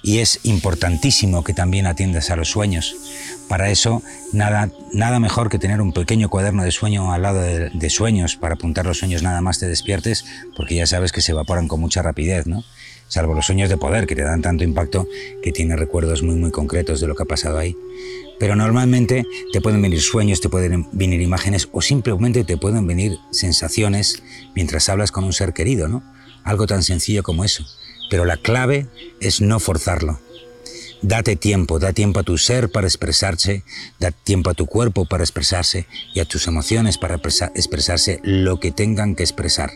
Y 0.03 0.19
es 0.19 0.41
importantísimo 0.45 1.45
que 1.45 1.53
también 1.53 1.87
atiendas 1.87 2.31
a 2.31 2.37
los 2.37 2.49
sueños. 2.49 2.97
Para 3.49 3.71
eso, 3.71 4.03
nada, 4.33 4.71
nada 4.93 5.21
mejor 5.21 5.51
que 5.51 5.59
tener 5.59 5.81
un 5.81 5.93
pequeño 5.93 6.31
cuaderno 6.31 6.65
de 6.65 6.71
sueño 6.71 7.13
al 7.13 7.23
lado 7.23 7.41
de, 7.41 7.71
de 7.71 7.91
sueños 7.91 8.37
para 8.37 8.55
apuntar 8.55 8.87
los 8.87 8.99
sueños 8.99 9.23
nada 9.23 9.41
más 9.41 9.59
te 9.59 9.67
despiertes, 9.67 10.25
porque 10.57 10.77
ya 10.77 10.87
sabes 10.87 11.13
que 11.13 11.21
se 11.21 11.33
evaporan 11.33 11.69
con 11.69 11.81
mucha 11.81 12.01
rapidez, 12.03 12.47
¿no? 12.47 12.65
Salvo 13.09 13.35
los 13.35 13.47
sueños 13.47 13.69
de 13.69 13.77
poder, 13.77 14.07
que 14.07 14.15
te 14.15 14.23
dan 14.23 14.43
tanto 14.43 14.65
impacto 14.65 15.09
que 15.43 15.53
tienes 15.53 15.79
recuerdos 15.79 16.23
muy, 16.23 16.37
muy 16.37 16.51
concretos 16.51 17.01
de 17.01 17.07
lo 17.07 17.15
que 17.15 17.23
ha 17.23 17.27
pasado 17.27 17.59
ahí. 17.59 17.77
Pero 18.39 18.55
normalmente 18.55 19.27
te 19.53 19.61
pueden 19.61 19.83
venir 19.83 20.01
sueños, 20.01 20.41
te 20.41 20.49
pueden 20.49 20.87
venir 20.93 21.21
imágenes 21.21 21.69
o 21.73 21.83
simplemente 21.83 22.45
te 22.45 22.57
pueden 22.57 22.87
venir 22.87 23.19
sensaciones 23.33 24.23
mientras 24.55 24.89
hablas 24.89 25.11
con 25.11 25.25
un 25.25 25.33
ser 25.33 25.53
querido, 25.53 25.89
¿no? 25.89 26.03
Algo 26.45 26.67
tan 26.67 26.83
sencillo 26.83 27.23
como 27.23 27.45
eso. 27.45 27.65
Pero 28.11 28.25
la 28.25 28.37
clave 28.37 28.87
es 29.21 29.41
no 29.41 29.59
forzarlo. 29.59 30.21
Date 31.03 31.37
tiempo, 31.37 31.79
da 31.79 31.93
tiempo 31.93 32.21
a 32.21 32.25
tu 32.25 32.39
ser 32.39 32.71
para 32.71 32.87
expresarse, 32.87 33.63
da 34.01 34.11
tiempo 34.11 34.51
a 34.51 34.55
tu 34.55 34.67
cuerpo 34.67 35.05
para 35.05 35.23
expresarse 35.23 35.87
y 36.13 36.21
a 36.21 36.25
tus 36.25 36.47
emociones 36.47 36.99
para 36.99 37.21
expresarse 37.55 38.21
lo 38.25 38.59
que 38.59 38.73
tengan 38.73 39.15
que 39.15 39.23
expresar. 39.23 39.71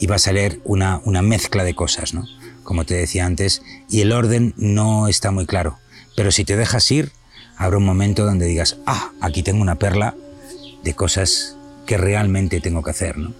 Y 0.00 0.06
va 0.06 0.16
a 0.16 0.18
salir 0.18 0.60
una, 0.64 1.00
una 1.04 1.22
mezcla 1.22 1.62
de 1.62 1.74
cosas, 1.74 2.14
¿no? 2.14 2.24
Como 2.64 2.84
te 2.84 2.94
decía 2.94 3.26
antes, 3.26 3.62
y 3.88 4.00
el 4.00 4.12
orden 4.12 4.54
no 4.56 5.06
está 5.06 5.30
muy 5.30 5.46
claro. 5.46 5.78
Pero 6.16 6.32
si 6.32 6.44
te 6.44 6.56
dejas 6.56 6.90
ir, 6.90 7.12
habrá 7.56 7.76
un 7.76 7.84
momento 7.84 8.24
donde 8.24 8.46
digas, 8.46 8.78
ah, 8.86 9.12
aquí 9.20 9.42
tengo 9.42 9.60
una 9.60 9.76
perla 9.76 10.16
de 10.82 10.94
cosas 10.94 11.56
que 11.86 11.98
realmente 11.98 12.60
tengo 12.60 12.82
que 12.82 12.90
hacer, 12.90 13.18
¿no? 13.18 13.34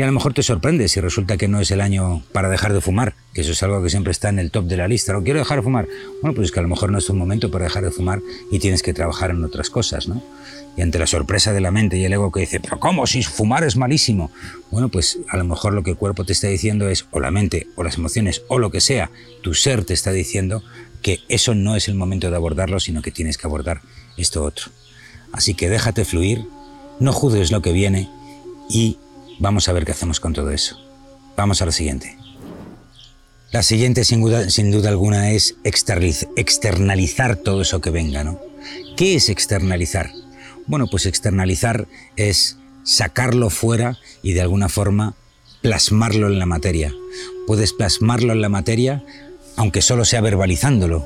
Y 0.00 0.02
a 0.02 0.06
lo 0.06 0.12
mejor 0.12 0.32
te 0.32 0.42
sorprende 0.42 0.88
si 0.88 0.98
resulta 0.98 1.36
que 1.36 1.46
no 1.46 1.60
es 1.60 1.70
el 1.72 1.82
año 1.82 2.22
para 2.32 2.48
dejar 2.48 2.72
de 2.72 2.80
fumar, 2.80 3.16
que 3.34 3.42
eso 3.42 3.52
es 3.52 3.62
algo 3.62 3.82
que 3.82 3.90
siempre 3.90 4.12
está 4.12 4.30
en 4.30 4.38
el 4.38 4.50
top 4.50 4.64
de 4.64 4.78
la 4.78 4.88
lista. 4.88 5.12
¿No 5.12 5.22
quiero 5.22 5.40
dejar 5.40 5.58
de 5.58 5.62
fumar? 5.62 5.88
Bueno, 6.22 6.34
pues 6.34 6.46
es 6.46 6.52
que 6.52 6.58
a 6.58 6.62
lo 6.62 6.70
mejor 6.70 6.90
no 6.90 6.96
es 6.96 7.10
un 7.10 7.18
momento 7.18 7.50
para 7.50 7.64
dejar 7.64 7.84
de 7.84 7.90
fumar 7.90 8.22
y 8.50 8.60
tienes 8.60 8.82
que 8.82 8.94
trabajar 8.94 9.28
en 9.28 9.44
otras 9.44 9.68
cosas, 9.68 10.08
¿no? 10.08 10.22
Y 10.74 10.80
ante 10.80 10.98
la 10.98 11.06
sorpresa 11.06 11.52
de 11.52 11.60
la 11.60 11.70
mente 11.70 11.98
y 11.98 12.04
el 12.06 12.14
ego 12.14 12.32
que 12.32 12.40
dice, 12.40 12.60
pero 12.60 12.80
¿cómo? 12.80 13.06
Si 13.06 13.22
fumar 13.22 13.62
es 13.62 13.76
malísimo. 13.76 14.30
Bueno, 14.70 14.88
pues 14.88 15.18
a 15.28 15.36
lo 15.36 15.44
mejor 15.44 15.74
lo 15.74 15.82
que 15.82 15.90
el 15.90 15.98
cuerpo 15.98 16.24
te 16.24 16.32
está 16.32 16.46
diciendo 16.46 16.88
es, 16.88 17.04
o 17.10 17.20
la 17.20 17.30
mente, 17.30 17.66
o 17.76 17.82
las 17.82 17.98
emociones, 17.98 18.40
o 18.48 18.58
lo 18.58 18.70
que 18.70 18.80
sea, 18.80 19.10
tu 19.42 19.52
ser 19.52 19.84
te 19.84 19.92
está 19.92 20.12
diciendo 20.12 20.62
que 21.02 21.18
eso 21.28 21.54
no 21.54 21.76
es 21.76 21.88
el 21.88 21.94
momento 21.94 22.30
de 22.30 22.36
abordarlo, 22.36 22.80
sino 22.80 23.02
que 23.02 23.10
tienes 23.10 23.36
que 23.36 23.46
abordar 23.46 23.82
esto 24.16 24.44
otro. 24.44 24.70
Así 25.30 25.52
que 25.52 25.68
déjate 25.68 26.06
fluir, 26.06 26.46
no 27.00 27.12
juzgues 27.12 27.52
lo 27.52 27.60
que 27.60 27.72
viene 27.72 28.08
y 28.70 28.96
vamos 29.40 29.68
a 29.68 29.72
ver 29.72 29.84
qué 29.84 29.92
hacemos 29.92 30.20
con 30.20 30.32
todo 30.32 30.50
eso. 30.52 30.78
Vamos 31.36 31.60
a 31.60 31.66
lo 31.66 31.72
siguiente. 31.72 32.16
La 33.50 33.64
siguiente, 33.64 34.04
sin 34.04 34.20
duda, 34.70 34.88
alguna, 34.88 35.32
es 35.32 35.56
externalizar 35.64 37.36
todo 37.36 37.62
eso 37.62 37.80
que 37.80 37.90
venga, 37.90 38.22
¿no? 38.22 38.40
¿Qué 38.96 39.16
es 39.16 39.28
externalizar? 39.28 40.12
Bueno, 40.68 40.86
pues 40.86 41.06
externalizar 41.06 41.88
es 42.14 42.58
sacarlo 42.84 43.50
fuera 43.50 43.98
y 44.22 44.34
de 44.34 44.42
alguna 44.42 44.68
forma 44.68 45.16
plasmarlo 45.62 46.28
en 46.28 46.38
la 46.38 46.46
materia. 46.46 46.94
Puedes 47.48 47.72
plasmarlo 47.72 48.32
en 48.32 48.40
la 48.40 48.48
materia 48.48 49.02
aunque 49.56 49.82
solo 49.82 50.06
sea 50.06 50.22
verbalizándolo, 50.22 51.04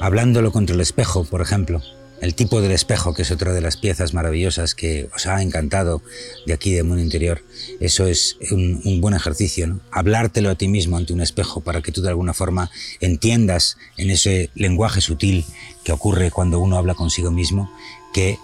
hablándolo 0.00 0.50
contra 0.50 0.74
el 0.74 0.80
espejo, 0.80 1.24
por 1.24 1.40
ejemplo. 1.40 1.82
El 2.20 2.34
tipo 2.34 2.60
del 2.60 2.70
espejo, 2.70 3.12
que 3.12 3.22
es 3.22 3.30
otra 3.30 3.52
de 3.52 3.60
las 3.60 3.76
piezas 3.76 4.14
maravillosas 4.14 4.74
que 4.74 5.08
os 5.14 5.26
ha 5.26 5.42
encantado 5.42 6.00
de 6.46 6.54
aquí, 6.54 6.72
de 6.72 6.82
Mundo 6.82 7.02
Interior. 7.02 7.42
Eso 7.80 8.06
es 8.06 8.38
un, 8.50 9.00
buen 9.00 9.14
ejercicio, 9.14 9.66
¿no? 9.66 9.80
Hablártelo 9.90 10.50
a 10.50 10.54
ti 10.54 10.68
mismo 10.68 10.96
ante 10.96 11.12
un 11.12 11.20
espejo 11.20 11.60
para 11.60 11.82
que 11.82 11.92
tú 11.92 12.00
de 12.00 12.08
alguna 12.08 12.32
forma 12.32 12.70
entiendas 13.00 13.76
en 13.96 14.10
ese 14.10 14.50
lenguaje 14.54 15.00
sutil 15.00 15.44
que 15.82 15.92
ocurre 15.92 16.30
cuando 16.30 16.60
uno 16.60 16.78
habla 16.78 16.94
consigo 16.94 17.30
mismo 17.30 17.70
que 18.14 18.38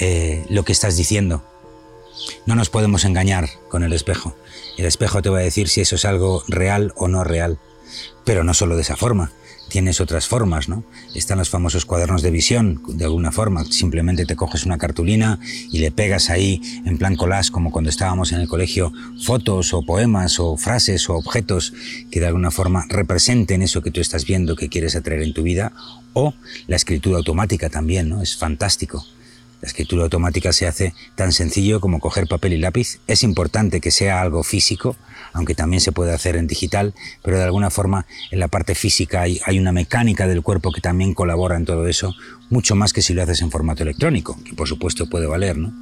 eh, 0.00 0.46
lo 0.48 0.64
que 0.64 0.72
estás 0.72 0.96
diciendo. 0.96 1.42
No 2.46 2.54
nos 2.54 2.70
podemos 2.70 3.04
engañar 3.04 3.48
con 3.68 3.82
el 3.82 3.92
espejo. 3.92 4.36
El 4.76 4.86
espejo 4.86 5.22
te 5.22 5.28
va 5.28 5.38
a 5.38 5.42
decir 5.42 5.68
si 5.68 5.80
eso 5.80 5.96
es 5.96 6.04
algo 6.04 6.44
real 6.48 6.92
o 6.96 7.08
no 7.08 7.24
real. 7.24 7.58
Pero 8.24 8.44
no 8.44 8.54
solo 8.54 8.76
de 8.76 8.82
esa 8.82 8.96
forma, 8.96 9.32
tienes 9.68 10.00
otras 10.00 10.26
formas, 10.26 10.68
¿no? 10.68 10.84
Están 11.14 11.38
los 11.38 11.50
famosos 11.50 11.84
cuadernos 11.84 12.22
de 12.22 12.30
visión, 12.30 12.82
de 12.88 13.04
alguna 13.04 13.32
forma. 13.32 13.64
Simplemente 13.64 14.26
te 14.26 14.36
coges 14.36 14.64
una 14.64 14.78
cartulina 14.78 15.38
y 15.70 15.78
le 15.78 15.90
pegas 15.90 16.30
ahí, 16.30 16.60
en 16.84 16.98
plan 16.98 17.16
collage, 17.16 17.50
como 17.50 17.70
cuando 17.70 17.90
estábamos 17.90 18.32
en 18.32 18.40
el 18.40 18.48
colegio, 18.48 18.92
fotos 19.22 19.72
o 19.74 19.82
poemas 19.82 20.40
o 20.40 20.56
frases 20.56 21.08
o 21.08 21.16
objetos 21.16 21.72
que 22.10 22.20
de 22.20 22.26
alguna 22.26 22.50
forma 22.50 22.84
representen 22.88 23.62
eso 23.62 23.82
que 23.82 23.90
tú 23.90 24.00
estás 24.00 24.24
viendo 24.24 24.56
que 24.56 24.68
quieres 24.68 24.96
atraer 24.96 25.22
en 25.22 25.34
tu 25.34 25.42
vida. 25.42 25.72
O 26.14 26.34
la 26.66 26.76
escritura 26.76 27.18
automática 27.18 27.68
también, 27.68 28.08
¿no? 28.08 28.22
Es 28.22 28.36
fantástico. 28.36 29.04
La 29.60 29.66
escritura 29.66 30.04
automática 30.04 30.52
se 30.52 30.68
hace 30.68 30.94
tan 31.16 31.32
sencillo 31.32 31.80
como 31.80 31.98
coger 31.98 32.28
papel 32.28 32.52
y 32.52 32.58
lápiz. 32.58 33.00
Es 33.08 33.24
importante 33.24 33.80
que 33.80 33.90
sea 33.90 34.20
algo 34.20 34.44
físico, 34.44 34.96
aunque 35.32 35.56
también 35.56 35.80
se 35.80 35.90
puede 35.90 36.14
hacer 36.14 36.36
en 36.36 36.46
digital, 36.46 36.94
pero 37.22 37.38
de 37.38 37.44
alguna 37.44 37.70
forma 37.70 38.06
en 38.30 38.38
la 38.38 38.46
parte 38.46 38.76
física 38.76 39.22
hay, 39.22 39.58
una 39.58 39.72
mecánica 39.72 40.28
del 40.28 40.42
cuerpo 40.42 40.70
que 40.70 40.80
también 40.80 41.12
colabora 41.12 41.56
en 41.56 41.64
todo 41.64 41.88
eso, 41.88 42.14
mucho 42.50 42.76
más 42.76 42.92
que 42.92 43.02
si 43.02 43.14
lo 43.14 43.22
haces 43.22 43.42
en 43.42 43.50
formato 43.50 43.82
electrónico, 43.82 44.38
que 44.44 44.54
por 44.54 44.68
supuesto 44.68 45.08
puede 45.08 45.26
valer, 45.26 45.58
¿no? 45.58 45.72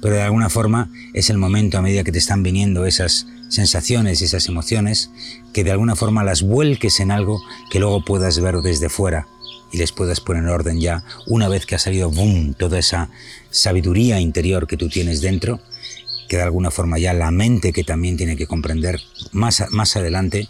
Pero 0.00 0.14
de 0.14 0.22
alguna 0.22 0.48
forma 0.48 0.88
es 1.12 1.28
el 1.28 1.38
momento 1.38 1.76
a 1.76 1.82
medida 1.82 2.04
que 2.04 2.12
te 2.12 2.18
están 2.18 2.44
viniendo 2.44 2.86
esas 2.86 3.26
sensaciones, 3.48 4.22
esas 4.22 4.46
emociones, 4.46 5.10
que 5.52 5.64
de 5.64 5.72
alguna 5.72 5.96
forma 5.96 6.22
las 6.22 6.42
vuelques 6.42 7.00
en 7.00 7.10
algo 7.10 7.42
que 7.70 7.80
luego 7.80 8.04
puedas 8.04 8.38
ver 8.38 8.56
desde 8.58 8.88
fuera 8.88 9.26
y 9.72 9.78
les 9.78 9.92
puedas 9.92 10.20
poner 10.20 10.44
en 10.44 10.48
orden 10.48 10.80
ya 10.80 11.04
una 11.26 11.48
vez 11.48 11.66
que 11.66 11.74
ha 11.74 11.78
salido 11.78 12.10
boom, 12.10 12.54
toda 12.54 12.78
esa 12.78 13.10
sabiduría 13.50 14.20
interior 14.20 14.66
que 14.66 14.76
tú 14.76 14.88
tienes 14.88 15.20
dentro, 15.20 15.60
que 16.28 16.36
de 16.36 16.42
alguna 16.42 16.70
forma 16.70 16.98
ya 16.98 17.12
la 17.12 17.30
mente 17.30 17.72
que 17.72 17.84
también 17.84 18.16
tiene 18.16 18.36
que 18.36 18.46
comprender 18.46 19.00
más, 19.32 19.64
más 19.70 19.96
adelante 19.96 20.48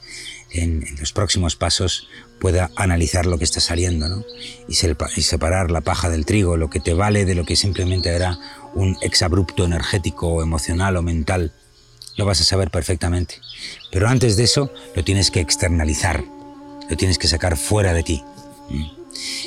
en, 0.51 0.85
los 0.99 1.13
próximos 1.13 1.57
pasos 1.57 2.09
pueda 2.39 2.71
analizar 2.77 3.27
lo 3.27 3.39
que 3.39 3.45
está 3.45 3.61
saliendo 3.61 4.09
¿no? 4.09 4.25
y, 4.69 4.73
y, 4.73 5.23
separar 5.23 5.71
la 5.71 5.81
paja 5.81 6.09
del 6.09 6.25
trigo, 6.25 6.57
lo 6.57 6.71
que 6.71 6.81
te 6.81 6.95
vale 6.95 7.25
de 7.25 7.35
lo 7.35 7.45
que 7.45 7.57
simplemente 7.57 8.11
era 8.11 8.39
un 8.75 8.97
exabrupto 9.03 9.65
energético 9.65 10.43
emocional 10.43 10.97
o 10.97 11.03
mental. 11.03 11.53
Lo 12.17 12.25
vas 12.25 12.41
a 12.41 12.45
saber 12.45 12.71
perfectamente. 12.71 13.37
Pero 13.93 14.09
antes 14.09 14.37
de 14.37 14.45
eso 14.45 14.73
lo 14.95 15.05
tienes 15.05 15.31
que 15.31 15.41
externalizar, 15.41 16.25
lo 16.89 16.97
tienes 16.97 17.19
que 17.19 17.29
sacar 17.29 17.57
fuera 17.57 17.93
de 17.93 18.03
ti. 18.03 18.25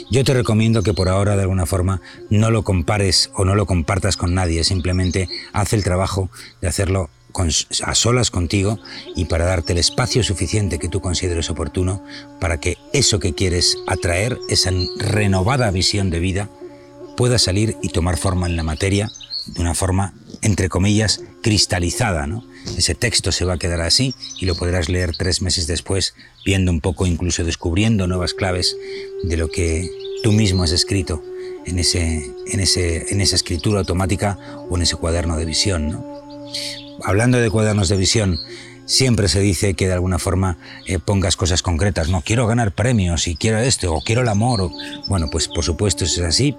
Yo 0.10 0.24
te 0.24 0.34
recomiendo 0.34 0.84
que 0.84 0.94
por 0.94 1.10
ahora 1.10 1.36
de 1.36 1.44
alguna 1.44 1.66
forma 1.66 2.02
no 2.30 2.52
lo 2.52 2.64
compares 2.64 3.32
o 3.34 3.46
no 3.46 3.56
lo 3.56 3.66
compartas 3.66 4.18
con 4.18 4.34
nadie, 4.34 4.64
simplemente 4.64 5.30
haz 5.54 5.74
el 5.74 5.84
trabajo 5.84 6.30
de 6.62 6.68
hacerlo 6.68 7.10
a 7.84 7.96
solas 7.96 8.30
contigo 8.30 8.80
y 9.16 9.26
para 9.26 9.46
darte 9.46 9.74
el 9.74 9.80
espacio 9.80 10.24
suficiente 10.24 10.80
que 10.80 10.90
tú 10.90 11.00
consideres 11.00 11.50
oportuno 11.50 12.04
para 12.40 12.60
que 12.60 12.78
eso 12.94 13.20
que 13.20 13.34
quieres 13.34 13.78
atraer, 13.88 14.38
esa 14.50 14.72
renovada 14.98 15.72
visión 15.72 16.10
de 16.10 16.20
vida, 16.20 16.50
pueda 17.16 17.40
salir 17.40 17.78
y 17.82 17.90
tomar 17.90 18.18
forma 18.18 18.48
en 18.48 18.58
la 18.58 18.64
materia 18.64 19.10
de 19.46 19.62
una 19.62 19.74
forma, 19.74 20.14
entre 20.42 20.70
comillas, 20.70 21.22
cristalizada. 21.42 22.28
¿no? 22.28 22.44
Ese 22.78 22.96
texto 22.96 23.32
se 23.32 23.46
va 23.46 23.54
a 23.54 23.58
quedar 23.58 23.82
así 23.82 24.16
y 24.40 24.46
lo 24.46 24.56
podrás 24.56 24.90
leer 24.90 25.16
tres 25.18 25.42
meses 25.42 25.68
después, 25.68 26.14
viendo 26.46 26.72
un 26.72 26.82
poco, 26.82 27.06
incluso 27.06 27.44
descubriendo 27.44 28.08
nuevas 28.08 28.34
claves 28.34 28.76
de 29.24 29.38
lo 29.38 29.50
que 29.50 29.90
tú 30.24 30.32
mismo 30.32 30.64
has 30.64 30.72
escrito 30.72 31.24
en, 31.66 31.80
ese, 31.80 32.32
en, 32.48 32.60
ese, 32.60 33.12
en 33.12 33.22
esa 33.22 33.36
escritura 33.36 33.80
automática 33.80 34.38
o 34.70 34.76
en 34.76 34.84
ese 34.84 34.96
cuaderno 34.96 35.38
de 35.38 35.46
visión. 35.46 35.90
¿no? 35.90 36.06
Hablando 37.04 37.40
de 37.40 37.50
cuadernos 37.50 37.90
de 37.90 37.98
visión, 37.98 38.40
siempre 38.86 39.28
se 39.28 39.40
dice 39.40 39.74
que 39.74 39.88
de 39.88 39.94
alguna 39.94 40.20
forma 40.20 40.58
eh, 40.86 41.00
pongas 41.00 41.36
cosas 41.36 41.62
concretas, 41.62 42.10
no 42.10 42.22
quiero 42.22 42.48
ganar 42.48 42.74
premios 42.74 43.28
y 43.28 43.36
quiero 43.36 43.60
esto 43.60 43.94
o 43.94 44.02
quiero 44.02 44.22
el 44.22 44.28
amor. 44.28 44.70
Bueno, 45.08 45.30
pues 45.32 45.48
por 45.48 45.64
supuesto 45.64 46.06
es 46.06 46.20
así, 46.20 46.56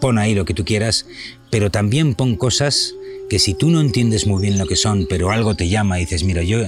pon 0.00 0.18
ahí 0.18 0.34
lo 0.34 0.44
que 0.44 0.54
tú 0.54 0.64
quieras, 0.64 1.06
pero 1.50 1.70
también 1.70 2.14
pon 2.14 2.36
cosas 2.36 2.94
que 3.32 3.38
si 3.38 3.54
tú 3.54 3.70
no 3.70 3.80
entiendes 3.80 4.26
muy 4.26 4.42
bien 4.42 4.58
lo 4.58 4.66
que 4.66 4.76
son, 4.76 5.06
pero 5.08 5.30
algo 5.30 5.54
te 5.54 5.70
llama 5.70 5.96
y 5.98 6.02
dices, 6.02 6.22
mira, 6.22 6.42
yo 6.42 6.58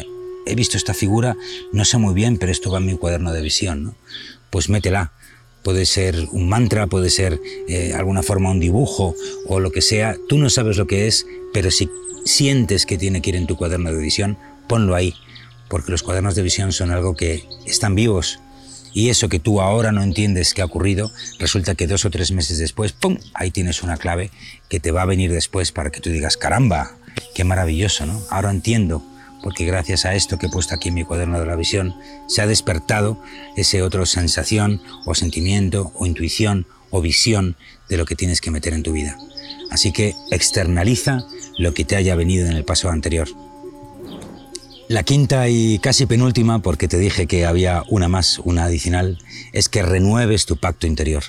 he 0.46 0.54
visto 0.54 0.78
esta 0.78 0.94
figura, 0.94 1.36
no 1.72 1.84
sé 1.84 1.98
muy 1.98 2.14
bien, 2.14 2.38
pero 2.38 2.50
esto 2.50 2.70
va 2.70 2.78
en 2.78 2.86
mi 2.86 2.96
cuaderno 2.96 3.34
de 3.34 3.42
visión, 3.42 3.84
¿no? 3.84 3.94
Pues 4.48 4.70
métela. 4.70 5.12
Puede 5.62 5.84
ser 5.84 6.26
un 6.32 6.48
mantra, 6.48 6.86
puede 6.86 7.10
ser 7.10 7.38
eh, 7.68 7.92
alguna 7.94 8.22
forma 8.22 8.50
un 8.50 8.60
dibujo 8.60 9.14
o 9.46 9.60
lo 9.60 9.72
que 9.72 9.82
sea. 9.82 10.16
Tú 10.26 10.38
no 10.38 10.48
sabes 10.48 10.78
lo 10.78 10.86
que 10.86 11.06
es, 11.06 11.26
pero 11.52 11.70
si 11.70 11.90
sientes 12.24 12.86
que 12.86 12.96
tiene 12.96 13.20
que 13.20 13.28
ir 13.28 13.36
en 13.36 13.46
tu 13.46 13.58
cuaderno 13.58 13.92
de 13.92 13.98
visión, 13.98 14.38
ponlo 14.66 14.94
ahí, 14.94 15.12
porque 15.68 15.90
los 15.90 16.02
cuadernos 16.02 16.34
de 16.34 16.44
visión 16.44 16.72
son 16.72 16.92
algo 16.92 17.14
que 17.14 17.44
están 17.66 17.94
vivos, 17.94 18.38
y 18.94 19.10
eso 19.10 19.28
que 19.28 19.40
tú 19.40 19.60
ahora 19.60 19.92
no 19.92 20.02
entiendes 20.02 20.54
que 20.54 20.62
ha 20.62 20.64
ocurrido, 20.64 21.10
resulta 21.38 21.74
que 21.74 21.88
dos 21.88 22.04
o 22.04 22.10
tres 22.10 22.30
meses 22.30 22.58
después, 22.58 22.92
¡pum!, 22.92 23.18
ahí 23.34 23.50
tienes 23.50 23.82
una 23.82 23.96
clave 23.96 24.30
que 24.70 24.80
te 24.80 24.92
va 24.92 25.02
a 25.02 25.06
venir 25.06 25.32
después 25.32 25.72
para 25.72 25.90
que 25.90 26.00
tú 26.00 26.10
digas, 26.10 26.36
caramba, 26.36 26.92
qué 27.34 27.42
maravilloso, 27.42 28.06
¿no? 28.06 28.22
Ahora 28.30 28.52
entiendo, 28.52 29.04
porque 29.42 29.66
gracias 29.66 30.04
a 30.04 30.14
esto 30.14 30.38
que 30.38 30.46
he 30.46 30.48
puesto 30.48 30.74
aquí 30.74 30.88
en 30.88 30.94
mi 30.94 31.04
cuaderno 31.04 31.40
de 31.40 31.46
la 31.46 31.56
visión, 31.56 31.96
se 32.28 32.40
ha 32.40 32.46
despertado 32.46 33.20
ese 33.56 33.82
otro 33.82 34.06
sensación 34.06 34.80
o 35.04 35.14
sentimiento 35.16 35.92
o 35.96 36.06
intuición 36.06 36.66
o 36.90 37.02
visión 37.02 37.56
de 37.88 37.96
lo 37.96 38.06
que 38.06 38.14
tienes 38.14 38.40
que 38.40 38.52
meter 38.52 38.72
en 38.74 38.84
tu 38.84 38.92
vida. 38.92 39.18
Así 39.70 39.92
que 39.92 40.14
externaliza 40.30 41.24
lo 41.58 41.74
que 41.74 41.84
te 41.84 41.96
haya 41.96 42.14
venido 42.14 42.46
en 42.46 42.52
el 42.52 42.64
paso 42.64 42.90
anterior. 42.90 43.28
La 44.86 45.02
quinta 45.02 45.48
y 45.48 45.78
casi 45.78 46.04
penúltima, 46.04 46.58
porque 46.60 46.88
te 46.88 46.98
dije 46.98 47.26
que 47.26 47.46
había 47.46 47.84
una 47.88 48.08
más, 48.08 48.38
una 48.44 48.64
adicional, 48.64 49.18
es 49.52 49.70
que 49.70 49.82
renueves 49.82 50.44
tu 50.44 50.58
pacto 50.58 50.86
interior. 50.86 51.24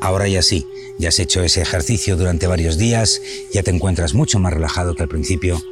Ahora 0.00 0.26
ya 0.26 0.42
sí, 0.42 0.66
ya 0.98 1.10
has 1.10 1.18
hecho 1.20 1.44
ese 1.44 1.62
ejercicio 1.62 2.16
durante 2.16 2.48
varios 2.48 2.78
días, 2.78 3.20
ya 3.52 3.62
te 3.62 3.70
encuentras 3.70 4.14
mucho 4.14 4.40
más 4.40 4.52
relajado 4.52 4.96
que 4.96 5.04
al 5.04 5.08
principio 5.08 5.62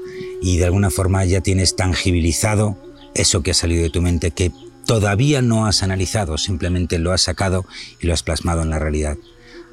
y 0.43 0.59
de 0.59 0.67
alguna 0.67 0.91
forma 0.91 1.25
ya 1.25 1.41
tienes 1.41 1.75
tangibilizado 1.75 2.77
eso 3.15 3.43
que 3.43 3.51
ha 3.51 3.55
salido 3.55 3.83
de 3.83 3.91
tu 3.91 4.01
mente 4.01 4.31
que 4.31 4.53
todavía 4.87 5.43
no 5.43 5.67
has 5.67 5.83
analizado, 5.83 6.39
simplemente 6.39 7.01
lo 7.01 7.13
has 7.13 7.23
sacado 7.23 7.65
y 8.01 8.07
lo 8.07 8.15
has 8.15 8.23
plasmado 8.23 8.63
en 8.63 8.71
la 8.71 8.79
realidad. 8.79 9.17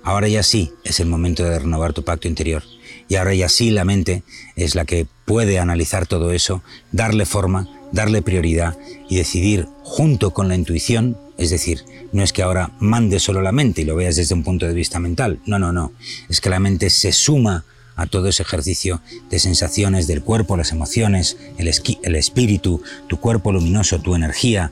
Ahora 0.03 0.27
ya 0.27 0.41
sí 0.41 0.71
es 0.83 0.99
el 0.99 1.07
momento 1.07 1.43
de 1.43 1.59
renovar 1.59 1.93
tu 1.93 2.03
pacto 2.03 2.27
interior. 2.27 2.63
Y 3.11 3.17
ahora 3.17 3.33
ya 3.33 3.49
sí 3.49 3.71
la 3.71 3.83
mente 3.83 4.23
es 4.55 4.73
la 4.73 4.85
que 4.85 5.05
puede 5.25 5.59
analizar 5.59 6.07
todo 6.07 6.31
eso, 6.31 6.63
darle 6.93 7.25
forma, 7.25 7.67
darle 7.91 8.21
prioridad 8.21 8.77
y 9.09 9.17
decidir 9.17 9.67
junto 9.83 10.31
con 10.31 10.47
la 10.47 10.55
intuición, 10.55 11.17
es 11.37 11.49
decir, 11.49 11.83
no 12.13 12.23
es 12.23 12.31
que 12.31 12.41
ahora 12.41 12.71
mande 12.79 13.19
solo 13.19 13.41
la 13.41 13.51
mente 13.51 13.81
y 13.81 13.83
lo 13.83 13.97
veas 13.97 14.15
desde 14.15 14.33
un 14.33 14.45
punto 14.45 14.65
de 14.65 14.73
vista 14.73 15.01
mental, 15.01 15.41
no, 15.45 15.59
no, 15.59 15.73
no, 15.73 15.91
es 16.29 16.39
que 16.39 16.49
la 16.49 16.61
mente 16.61 16.89
se 16.89 17.11
suma 17.11 17.65
a 17.97 18.07
todo 18.07 18.29
ese 18.29 18.43
ejercicio 18.43 19.01
de 19.29 19.39
sensaciones 19.39 20.07
del 20.07 20.23
cuerpo, 20.23 20.55
las 20.55 20.71
emociones, 20.71 21.35
el, 21.57 21.69
el 22.03 22.15
espíritu, 22.15 22.81
tu 23.07 23.19
cuerpo 23.19 23.51
luminoso, 23.51 23.99
tu 23.99 24.15
energía, 24.15 24.71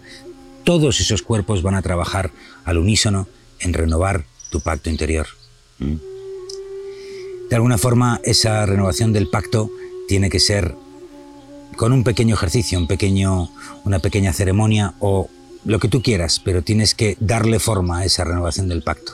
todos 0.63 1.01
esos 1.01 1.23
cuerpos 1.23 1.61
van 1.61 1.75
a 1.75 1.81
trabajar 1.81 2.31
al 2.63 2.77
unísono 2.77 3.27
en 3.59 3.73
renovar 3.73 4.23
tu 4.49 4.61
pacto 4.61 4.89
interior. 4.89 5.27
¿Mm? 5.79 6.08
De 7.49 7.55
alguna 7.55 7.77
forma, 7.77 8.19
esa 8.23 8.65
renovación 8.65 9.11
del 9.11 9.29
pacto 9.29 9.71
tiene 10.07 10.29
que 10.29 10.39
ser 10.39 10.75
con 11.75 11.93
un 11.93 12.03
pequeño 12.03 12.35
ejercicio, 12.35 12.77
un 12.77 12.87
pequeño, 12.87 13.49
una 13.85 13.99
pequeña 13.99 14.33
ceremonia 14.33 14.93
o 14.99 15.29
lo 15.65 15.79
que 15.79 15.87
tú 15.87 16.01
quieras, 16.01 16.39
pero 16.43 16.61
tienes 16.61 16.93
que 16.93 17.17
darle 17.19 17.59
forma 17.59 17.99
a 17.99 18.05
esa 18.05 18.23
renovación 18.23 18.67
del 18.67 18.83
pacto. 18.83 19.13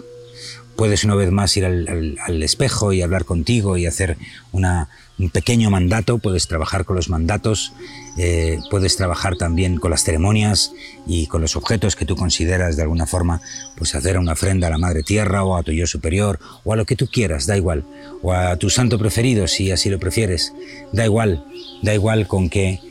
Puedes 0.75 1.03
una 1.03 1.15
vez 1.15 1.31
más 1.31 1.55
ir 1.55 1.65
al 1.65 2.43
espejo 2.43 2.91
y 2.91 3.01
hablar 3.01 3.25
contigo 3.25 3.77
y 3.77 3.85
hacer 3.85 4.17
un 4.51 5.29
pequeño 5.29 5.69
mandato, 5.69 6.17
puedes 6.17 6.47
trabajar 6.47 6.83
con 6.83 6.97
los 6.97 7.09
mandatos, 7.09 7.71
eh, 8.17 8.59
puedes 8.69 8.97
trabajar 8.97 9.38
también 9.38 9.77
con 9.77 9.91
las 9.91 10.03
ceremonias 10.03 10.73
y 11.07 11.27
con 11.27 11.41
los 11.41 11.55
objetos 11.55 11.95
que 11.95 12.05
tú 12.05 12.15
consideras 12.15 12.75
de 12.75 12.81
alguna 12.81 13.05
forma, 13.05 13.41
pues 13.77 13.95
hacer 13.95 14.17
una 14.17 14.33
ofrenda 14.33 14.67
a 14.67 14.71
la 14.71 14.77
Madre 14.77 15.03
Tierra 15.03 15.43
o 15.45 15.55
a 15.55 15.63
tu 15.63 15.71
yo 15.71 15.88
superior 15.88 16.39
o 16.65 16.73
a 16.73 16.75
lo 16.75 16.85
que 16.85 16.95
tú 16.95 17.07
quieras, 17.07 17.45
da 17.45 17.55
igual, 17.55 17.85
o 18.21 18.33
a 18.33 18.57
tu 18.57 18.69
santo 18.69 18.99
preferido 18.99 19.47
si 19.47 19.71
así 19.71 19.89
lo 19.89 19.99
prefieres, 19.99 20.53
da 20.91 21.05
igual, 21.05 21.45
da 21.81 21.93
igual 21.93 22.27
con 22.27 22.49
qué 22.49 22.81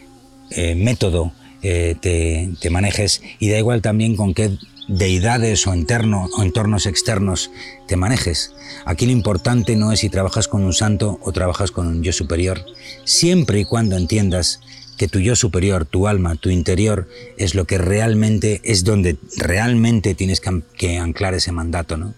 eh, 0.50 0.74
método 0.74 1.32
eh, 1.62 1.96
te 2.00 2.70
manejes 2.70 3.22
y 3.38 3.50
da 3.50 3.58
igual 3.58 3.82
también 3.82 4.16
con 4.16 4.34
qué 4.34 4.58
deidades 4.88 5.66
o, 5.66 5.70
o 5.70 6.42
entornos 6.42 6.86
externos 6.86 7.50
te 7.86 7.96
manejes. 7.96 8.54
Aquí 8.84 9.06
lo 9.06 9.12
importante 9.12 9.76
no 9.76 9.92
es 9.92 10.00
si 10.00 10.10
trabajas 10.10 10.48
con 10.48 10.64
un 10.64 10.72
santo 10.72 11.18
o 11.22 11.32
trabajas 11.32 11.70
con 11.70 11.86
un 11.86 12.02
yo 12.02 12.12
superior, 12.12 12.64
siempre 13.04 13.60
y 13.60 13.64
cuando 13.64 13.96
entiendas 13.96 14.60
que 14.96 15.08
tu 15.08 15.18
yo 15.18 15.34
superior, 15.34 15.84
tu 15.86 16.06
alma, 16.06 16.36
tu 16.36 16.50
interior, 16.50 17.08
es 17.36 17.54
lo 17.54 17.64
que 17.64 17.78
realmente, 17.78 18.60
es 18.64 18.84
donde 18.84 19.16
realmente 19.36 20.14
tienes 20.14 20.40
que 20.40 20.98
anclar 20.98 21.34
ese 21.34 21.50
mandato, 21.50 21.96
¿no? 21.96 22.14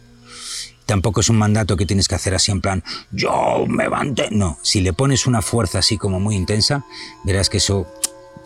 Tampoco 0.87 1.21
es 1.21 1.29
un 1.29 1.37
mandato 1.37 1.77
que 1.77 1.85
tienes 1.85 2.07
que 2.07 2.15
hacer 2.15 2.35
así 2.35 2.53
en 2.53 2.61
plan, 2.61 2.85
yo 3.11 3.67
me 3.69 3.89
mante. 3.89 4.29
No, 4.31 4.59
si 4.63 4.81
le 4.81 4.93
pones 4.93 5.27
una 5.27 5.43
fuerza 5.43 5.81
así 5.81 5.99
como 5.99 6.21
muy 6.21 6.37
intensa, 6.37 6.85
verás 7.25 7.51
que 7.51 7.57
eso 7.57 7.89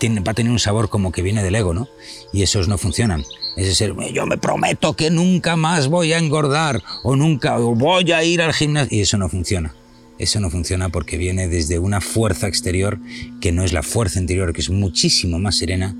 va 0.09 0.33
a 0.33 0.35
tener 0.35 0.51
un 0.51 0.59
sabor 0.59 0.89
como 0.89 1.13
que 1.13 1.23
viene 1.23 1.43
del 1.43 1.55
ego, 1.55 1.75
¿no? 1.75 1.89
Y 2.33 2.43
esos 2.43 2.69
no 2.69 2.79
funcionan. 2.79 3.25
Ese 3.57 3.75
ser, 3.75 3.95
yo 4.13 4.27
me 4.27 4.39
prometo 4.39 4.95
que 4.95 5.11
nunca 5.11 5.57
más 5.57 5.89
voy 5.89 6.13
a 6.13 6.19
engordar 6.19 6.83
o 7.03 7.17
nunca 7.17 7.57
voy 7.59 8.13
a 8.13 8.25
ir 8.25 8.43
al 8.43 8.55
gimnasio. 8.55 8.97
Y 8.97 9.03
eso 9.03 9.19
no 9.19 9.29
funciona. 9.29 9.75
Eso 10.19 10.39
no 10.39 10.51
funciona 10.51 10.91
porque 10.91 11.17
viene 11.17 11.49
desde 11.49 11.79
una 11.79 12.01
fuerza 12.01 12.47
exterior 12.47 12.99
que 13.41 13.53
no 13.53 13.65
es 13.65 13.73
la 13.73 13.83
fuerza 13.83 14.21
interior, 14.21 14.53
que 14.53 14.61
es 14.61 14.71
muchísimo 14.71 15.39
más 15.39 15.57
serena 15.57 15.97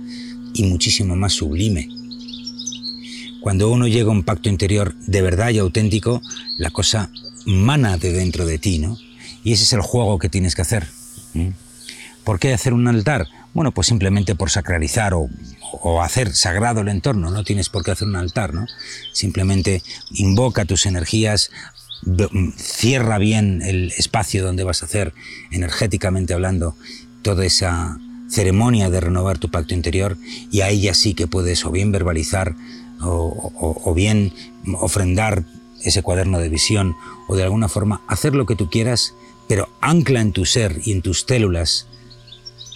y 0.53 0.65
muchísimo 0.65 1.17
más 1.17 1.33
sublime. 1.33 1.89
Cuando 3.41 3.71
uno 3.71 3.89
llega 3.89 4.09
a 4.09 4.13
un 4.13 4.23
pacto 4.23 4.51
interior 4.51 4.95
de 5.07 5.23
verdad 5.23 5.51
y 5.51 5.59
auténtico, 5.59 6.21
la 6.59 6.71
cosa 6.71 7.11
mana 7.47 7.97
de 7.97 8.13
dentro 8.13 8.45
de 8.45 8.59
ti, 8.59 8.79
¿no? 8.79 8.99
Y 9.43 9.53
ese 9.53 9.65
es 9.65 9.73
el 9.73 9.81
juego 9.81 10.19
que 10.19 10.29
tienes 10.29 10.55
que 10.55 10.63
hacer. 10.63 10.87
¿Por 12.25 12.39
qué 12.39 12.53
hacer 12.53 12.75
un 12.75 12.87
altar? 12.87 13.27
Bueno, 13.53 13.73
pues 13.73 13.89
simplemente 13.89 14.35
por 14.35 14.51
sacralizar 14.51 15.13
o, 15.15 15.29
hacer 16.03 16.35
sagrado 16.35 16.81
el 16.81 16.89
entorno, 16.89 17.31
no 17.31 17.45
tienes 17.45 17.69
por 17.69 17.85
qué 17.85 17.93
hacer 17.93 18.09
un 18.09 18.17
altar, 18.17 18.55
¿no? 18.55 18.67
Simplemente 19.13 19.83
invoca 20.13 20.65
tus 20.65 20.87
energías, 20.87 21.51
cierra 22.57 23.19
bien 23.19 23.63
el 23.63 23.93
espacio 23.97 24.45
donde 24.45 24.65
vas 24.65 24.83
a 24.83 24.87
hacer, 24.87 25.13
energéticamente 25.51 26.35
hablando, 26.35 26.77
toda 27.23 27.45
esa 27.45 27.99
ceremonia 28.29 28.91
de 28.91 29.01
renovar 29.01 29.39
tu 29.39 29.51
pacto 29.51 29.75
interior 29.75 30.17
y 30.51 30.61
ahí 30.61 30.83
ya 30.83 30.95
sí 30.95 31.15
que 31.15 31.27
puedes 31.27 31.65
o 31.65 31.71
bien 31.71 31.91
verbalizar 31.93 32.55
o 33.03 33.93
bien 33.95 34.33
ofrendar 34.75 35.45
ese 35.83 36.03
cuaderno 36.03 36.39
de 36.39 36.49
visión 36.49 36.97
o 37.27 37.37
de 37.37 37.43
alguna 37.43 37.69
forma 37.69 38.03
hacer 38.07 38.35
lo 38.35 38.47
que 38.47 38.57
tú 38.57 38.71
quieras, 38.71 39.15
pero 39.49 39.69
ancla 39.81 40.21
en 40.21 40.33
tu 40.33 40.45
ser 40.45 40.81
y 40.85 40.93
en 40.93 41.03
tus 41.03 41.25
células 41.27 41.87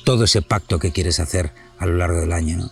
todo 0.05 0.25
ese 0.25 0.43
pacto 0.43 0.79
que 0.79 0.93
quieres 0.93 1.21
hacer 1.21 1.53
a 1.79 1.87
lo 1.87 1.97
largo 1.97 2.21
del 2.21 2.33
año. 2.33 2.57
¿no? 2.59 2.71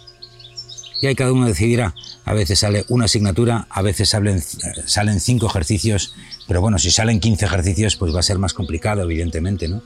Y 1.03 1.09
ahí 1.09 1.15
cada 1.17 1.33
uno 1.33 1.47
decidirá. 1.47 1.95
A 2.25 2.33
veces 2.33 2.61
sale 2.61 2.85
una 2.89 3.07
asignatura, 3.07 3.67
a 3.69 3.83
veces 3.83 4.09
salen, 4.09 4.41
salen 4.87 5.19
cinco 5.19 5.49
ejercicios, 5.49 6.15
pero 6.47 6.61
bueno, 6.61 6.79
si 6.79 6.93
salen 6.93 7.19
15 7.19 7.45
ejercicios, 7.45 7.97
pues 7.97 8.15
va 8.15 8.21
a 8.21 8.23
ser 8.23 8.39
más 8.39 8.55
complicado, 8.55 9.03
evidentemente, 9.03 9.67
¿no? 9.67 9.83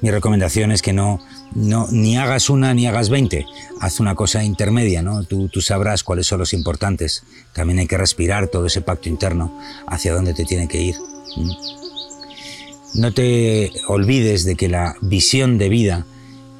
Mi 0.00 0.10
recomendación 0.10 0.72
es 0.72 0.80
que 0.80 0.94
no, 0.94 1.20
no 1.54 1.86
ni 1.92 2.16
hagas 2.16 2.48
una 2.48 2.72
ni 2.72 2.86
hagas 2.86 3.10
20, 3.10 3.44
haz 3.80 4.00
una 4.00 4.14
cosa 4.14 4.42
intermedia, 4.42 5.02
¿no? 5.02 5.22
Tú, 5.24 5.48
tú 5.48 5.60
sabrás 5.60 6.02
cuáles 6.02 6.26
son 6.26 6.38
los 6.40 6.54
importantes. 6.54 7.24
También 7.52 7.78
hay 7.78 7.86
que 7.86 7.98
respirar 7.98 8.48
todo 8.48 8.66
ese 8.66 8.80
pacto 8.80 9.10
interno 9.10 9.56
hacia 9.86 10.14
dónde 10.14 10.32
te 10.32 10.44
tiene 10.44 10.66
que 10.66 10.80
ir. 10.80 10.96
No 12.94 13.12
te 13.12 13.70
olvides 13.86 14.44
de 14.44 14.56
que 14.56 14.68
la 14.68 14.96
visión 15.02 15.58
de 15.58 15.68
vida 15.68 16.06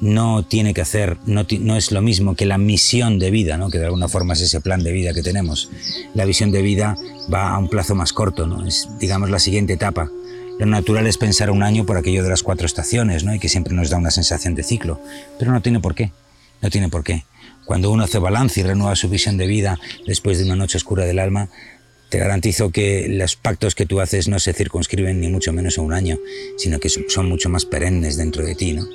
no 0.03 0.43
tiene 0.43 0.73
que 0.73 0.81
hacer, 0.81 1.17
no, 1.25 1.45
no, 1.61 1.77
es 1.77 1.91
lo 1.93 2.01
mismo 2.01 2.35
que 2.35 2.45
la 2.45 2.57
misión 2.57 3.19
de 3.19 3.31
vida, 3.31 3.57
¿no? 3.57 3.69
que 3.69 3.79
de 3.79 3.85
alguna 3.85 4.09
forma 4.09 4.33
es 4.33 4.41
ese 4.41 4.59
plan 4.59 4.83
de 4.83 4.91
vida 4.91 5.13
que 5.13 5.23
tenemos. 5.23 5.69
La 6.13 6.25
visión 6.25 6.51
de 6.51 6.61
vida 6.61 6.97
va 7.33 7.51
a 7.51 7.57
un 7.57 7.69
plazo 7.69 7.95
más 7.95 8.11
corto, 8.11 8.45
¿no? 8.45 8.67
es 8.67 8.89
digamos 8.99 9.29
la 9.29 9.39
siguiente 9.39 9.73
etapa. 9.73 10.11
Lo 10.59 10.65
natural 10.65 11.07
es 11.07 11.17
pensar 11.17 11.49
un 11.49 11.63
año 11.63 11.85
por 11.85 11.95
aquello 11.95 12.21
de 12.21 12.29
las 12.29 12.43
cuatro 12.43 12.65
estaciones, 12.65 13.23
¿no? 13.23 13.33
y 13.33 13.39
que 13.39 13.47
siempre 13.47 13.73
nos 13.73 13.89
da 13.89 13.97
una 13.97 14.11
sensación 14.11 14.55
de 14.55 14.63
ciclo, 14.63 14.99
pero 15.39 15.53
no 15.53 15.61
tiene 15.61 15.79
por 15.79 15.95
qué, 15.95 16.11
no 16.61 16.69
tiene 16.69 16.89
por 16.89 17.05
qué. 17.05 17.23
Cuando 17.65 17.89
uno 17.89 18.03
hace 18.03 18.19
balance 18.19 18.59
y 18.59 18.63
renueva 18.63 18.97
su 18.97 19.07
visión 19.07 19.37
de 19.37 19.47
vida 19.47 19.79
después 20.05 20.37
de 20.37 20.43
una 20.43 20.57
noche 20.57 20.77
oscura 20.77 21.05
del 21.05 21.17
alma, 21.17 21.47
te 22.09 22.19
garantizo 22.19 22.71
que 22.71 23.07
los 23.07 23.37
pactos 23.37 23.73
que 23.73 23.85
tú 23.85 24.01
haces 24.01 24.27
no 24.27 24.37
se 24.37 24.53
circunscriben 24.53 25.21
ni 25.21 25.29
mucho 25.29 25.53
menos 25.53 25.77
a 25.77 25.81
un 25.81 25.93
año, 25.93 26.19
sino 26.57 26.79
que 26.79 26.89
son 26.89 27.29
mucho 27.29 27.49
más 27.49 27.65
perennes 27.65 28.17
dentro 28.17 28.45
de 28.45 28.53
ti, 28.53 28.73
¿no? 28.73 28.85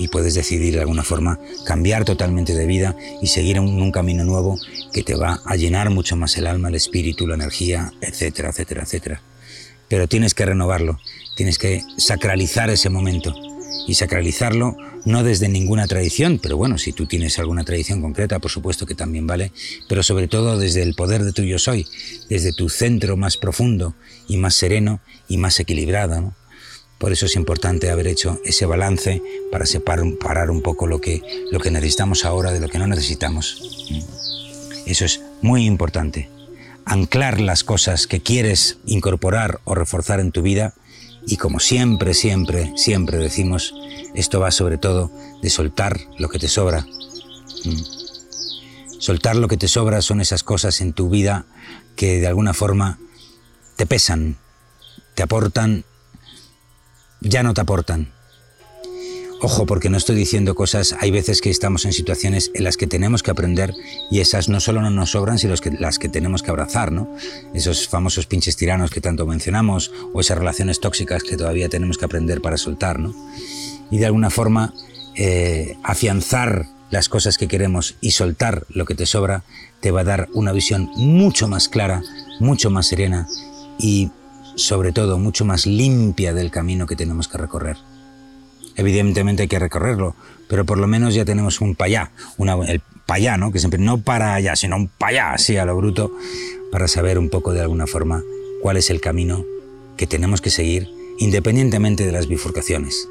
Y 0.00 0.08
puedes 0.08 0.32
decidir 0.32 0.72
de 0.72 0.80
alguna 0.80 1.04
forma 1.04 1.38
cambiar 1.66 2.06
totalmente 2.06 2.54
de 2.54 2.64
vida 2.64 2.96
y 3.20 3.26
seguir 3.26 3.58
en 3.58 3.64
un 3.64 3.92
camino 3.92 4.24
nuevo 4.24 4.58
que 4.94 5.02
te 5.02 5.14
va 5.14 5.42
a 5.44 5.56
llenar 5.56 5.90
mucho 5.90 6.16
más 6.16 6.38
el 6.38 6.46
alma, 6.46 6.68
el 6.68 6.74
espíritu, 6.74 7.26
la 7.26 7.34
energía, 7.34 7.92
etcétera, 8.00 8.48
etcétera, 8.48 8.84
etcétera. 8.84 9.22
Pero 9.88 10.08
tienes 10.08 10.32
que 10.32 10.46
renovarlo, 10.46 10.98
tienes 11.36 11.58
que 11.58 11.82
sacralizar 11.98 12.70
ese 12.70 12.88
momento 12.88 13.34
y 13.86 13.92
sacralizarlo 13.92 14.74
no 15.04 15.22
desde 15.22 15.50
ninguna 15.50 15.86
tradición, 15.86 16.40
pero 16.42 16.56
bueno, 16.56 16.78
si 16.78 16.92
tú 16.92 17.06
tienes 17.06 17.38
alguna 17.38 17.64
tradición 17.64 18.00
concreta, 18.00 18.38
por 18.38 18.50
supuesto 18.50 18.86
que 18.86 18.94
también 18.94 19.26
vale, 19.26 19.52
pero 19.86 20.02
sobre 20.02 20.28
todo 20.28 20.58
desde 20.58 20.82
el 20.82 20.94
poder 20.94 21.24
de 21.24 21.32
tu 21.32 21.42
yo 21.42 21.58
soy, 21.58 21.86
desde 22.30 22.54
tu 22.54 22.70
centro 22.70 23.18
más 23.18 23.36
profundo 23.36 23.94
y 24.28 24.38
más 24.38 24.54
sereno 24.54 25.00
y 25.28 25.36
más 25.36 25.60
equilibrado. 25.60 26.34
Por 27.00 27.12
eso 27.12 27.24
es 27.24 27.34
importante 27.34 27.88
haber 27.88 28.06
hecho 28.06 28.38
ese 28.44 28.66
balance 28.66 29.22
para 29.50 29.64
separar 29.64 30.50
un 30.50 30.60
poco 30.60 30.86
lo 30.86 31.00
que, 31.00 31.22
lo 31.50 31.58
que 31.58 31.70
necesitamos 31.70 32.26
ahora 32.26 32.52
de 32.52 32.60
lo 32.60 32.68
que 32.68 32.78
no 32.78 32.86
necesitamos. 32.86 33.88
Eso 34.84 35.06
es 35.06 35.22
muy 35.40 35.64
importante. 35.64 36.28
Anclar 36.84 37.40
las 37.40 37.64
cosas 37.64 38.06
que 38.06 38.20
quieres 38.20 38.76
incorporar 38.84 39.60
o 39.64 39.74
reforzar 39.74 40.20
en 40.20 40.30
tu 40.30 40.42
vida 40.42 40.74
y 41.26 41.38
como 41.38 41.58
siempre, 41.58 42.12
siempre, 42.12 42.70
siempre 42.76 43.16
decimos, 43.16 43.74
esto 44.14 44.38
va 44.38 44.50
sobre 44.50 44.76
todo 44.76 45.10
de 45.40 45.48
soltar 45.48 46.00
lo 46.18 46.28
que 46.28 46.38
te 46.38 46.48
sobra. 46.48 46.86
Mm. 47.64 47.82
Soltar 48.98 49.36
lo 49.36 49.48
que 49.48 49.56
te 49.56 49.68
sobra 49.68 50.02
son 50.02 50.20
esas 50.20 50.42
cosas 50.42 50.82
en 50.82 50.92
tu 50.92 51.08
vida 51.08 51.46
que 51.96 52.20
de 52.20 52.26
alguna 52.26 52.52
forma 52.52 52.98
te 53.76 53.86
pesan, 53.86 54.36
te 55.14 55.22
aportan, 55.22 55.86
ya 57.20 57.42
no 57.42 57.54
te 57.54 57.60
aportan. 57.60 58.08
Ojo, 59.42 59.64
porque 59.64 59.88
no 59.88 59.96
estoy 59.96 60.16
diciendo 60.16 60.54
cosas, 60.54 60.94
hay 61.00 61.10
veces 61.10 61.40
que 61.40 61.48
estamos 61.48 61.86
en 61.86 61.94
situaciones 61.94 62.50
en 62.52 62.62
las 62.62 62.76
que 62.76 62.86
tenemos 62.86 63.22
que 63.22 63.30
aprender 63.30 63.72
y 64.10 64.20
esas 64.20 64.50
no 64.50 64.60
solo 64.60 64.82
no 64.82 64.90
nos 64.90 65.12
sobran, 65.12 65.38
sino 65.38 65.54
las 65.78 65.98
que 65.98 66.10
tenemos 66.10 66.42
que 66.42 66.50
abrazar, 66.50 66.92
¿no? 66.92 67.08
Esos 67.54 67.88
famosos 67.88 68.26
pinches 68.26 68.56
tiranos 68.56 68.90
que 68.90 69.00
tanto 69.00 69.26
mencionamos 69.26 69.92
o 70.12 70.20
esas 70.20 70.36
relaciones 70.36 70.80
tóxicas 70.80 71.22
que 71.22 71.38
todavía 71.38 71.70
tenemos 71.70 71.96
que 71.96 72.04
aprender 72.04 72.42
para 72.42 72.58
soltar, 72.58 72.98
¿no? 72.98 73.14
Y 73.90 73.96
de 73.96 74.06
alguna 74.06 74.28
forma 74.28 74.74
eh, 75.16 75.78
afianzar 75.84 76.66
las 76.90 77.08
cosas 77.08 77.38
que 77.38 77.48
queremos 77.48 77.96
y 78.02 78.10
soltar 78.10 78.66
lo 78.68 78.84
que 78.84 78.94
te 78.94 79.06
sobra 79.06 79.44
te 79.80 79.90
va 79.90 80.02
a 80.02 80.04
dar 80.04 80.28
una 80.34 80.52
visión 80.52 80.90
mucho 80.96 81.48
más 81.48 81.70
clara, 81.70 82.02
mucho 82.40 82.68
más 82.68 82.88
serena 82.88 83.26
y 83.78 84.10
sobre 84.60 84.92
todo 84.92 85.18
mucho 85.18 85.44
más 85.44 85.66
limpia 85.66 86.34
del 86.34 86.50
camino 86.50 86.86
que 86.86 86.96
tenemos 86.96 87.28
que 87.28 87.38
recorrer. 87.38 87.76
Evidentemente 88.76 89.42
hay 89.42 89.48
que 89.48 89.58
recorrerlo, 89.58 90.14
pero 90.48 90.64
por 90.64 90.78
lo 90.78 90.86
menos 90.86 91.14
ya 91.14 91.24
tenemos 91.24 91.60
un 91.60 91.74
payá, 91.74 92.12
el 92.66 92.80
payá, 93.06 93.36
¿no? 93.36 93.52
Que 93.52 93.58
siempre 93.58 93.80
no 93.80 93.98
para 93.98 94.34
allá, 94.34 94.56
sino 94.56 94.76
un 94.76 94.88
payá, 94.88 95.32
así 95.32 95.56
a 95.56 95.64
lo 95.64 95.76
bruto, 95.76 96.12
para 96.70 96.88
saber 96.88 97.18
un 97.18 97.28
poco 97.28 97.52
de 97.52 97.60
alguna 97.60 97.86
forma 97.86 98.22
cuál 98.62 98.76
es 98.76 98.90
el 98.90 99.00
camino 99.00 99.44
que 99.96 100.06
tenemos 100.06 100.40
que 100.40 100.50
seguir 100.50 100.88
independientemente 101.18 102.06
de 102.06 102.12
las 102.12 102.28
bifurcaciones. 102.28 103.08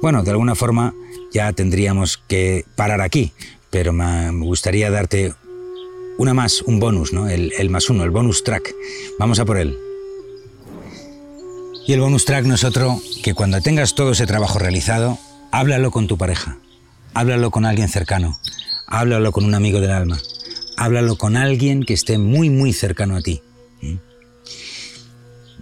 Bueno, 0.00 0.22
de 0.22 0.30
alguna 0.30 0.54
forma 0.54 0.94
ya 1.32 1.52
tendríamos 1.52 2.16
que 2.16 2.64
parar 2.76 3.00
aquí, 3.00 3.32
pero 3.70 3.92
me 3.92 4.30
gustaría 4.30 4.90
darte 4.90 5.34
una 6.16 6.34
más, 6.34 6.62
un 6.62 6.80
bonus, 6.80 7.12
¿no? 7.12 7.28
El 7.28 7.70
más 7.70 7.90
uno, 7.90 8.02
el 8.02 8.10
bonus 8.10 8.42
track. 8.42 8.74
Vamos 9.18 9.38
a 9.38 9.44
por 9.44 9.58
él. 9.58 9.78
Y 11.88 11.94
el 11.94 12.02
bonus 12.02 12.26
track 12.26 12.44
no 12.44 12.54
es 12.54 12.64
otro 12.64 13.00
que 13.22 13.32
cuando 13.32 13.62
tengas 13.62 13.94
todo 13.94 14.12
ese 14.12 14.26
trabajo 14.26 14.58
realizado, 14.58 15.18
háblalo 15.50 15.90
con 15.90 16.06
tu 16.06 16.18
pareja, 16.18 16.58
háblalo 17.14 17.50
con 17.50 17.64
alguien 17.64 17.88
cercano, 17.88 18.38
háblalo 18.86 19.32
con 19.32 19.46
un 19.46 19.54
amigo 19.54 19.80
del 19.80 19.92
alma, 19.92 20.18
háblalo 20.76 21.16
con 21.16 21.34
alguien 21.34 21.84
que 21.84 21.94
esté 21.94 22.18
muy, 22.18 22.50
muy 22.50 22.74
cercano 22.74 23.16
a 23.16 23.22
ti. 23.22 23.40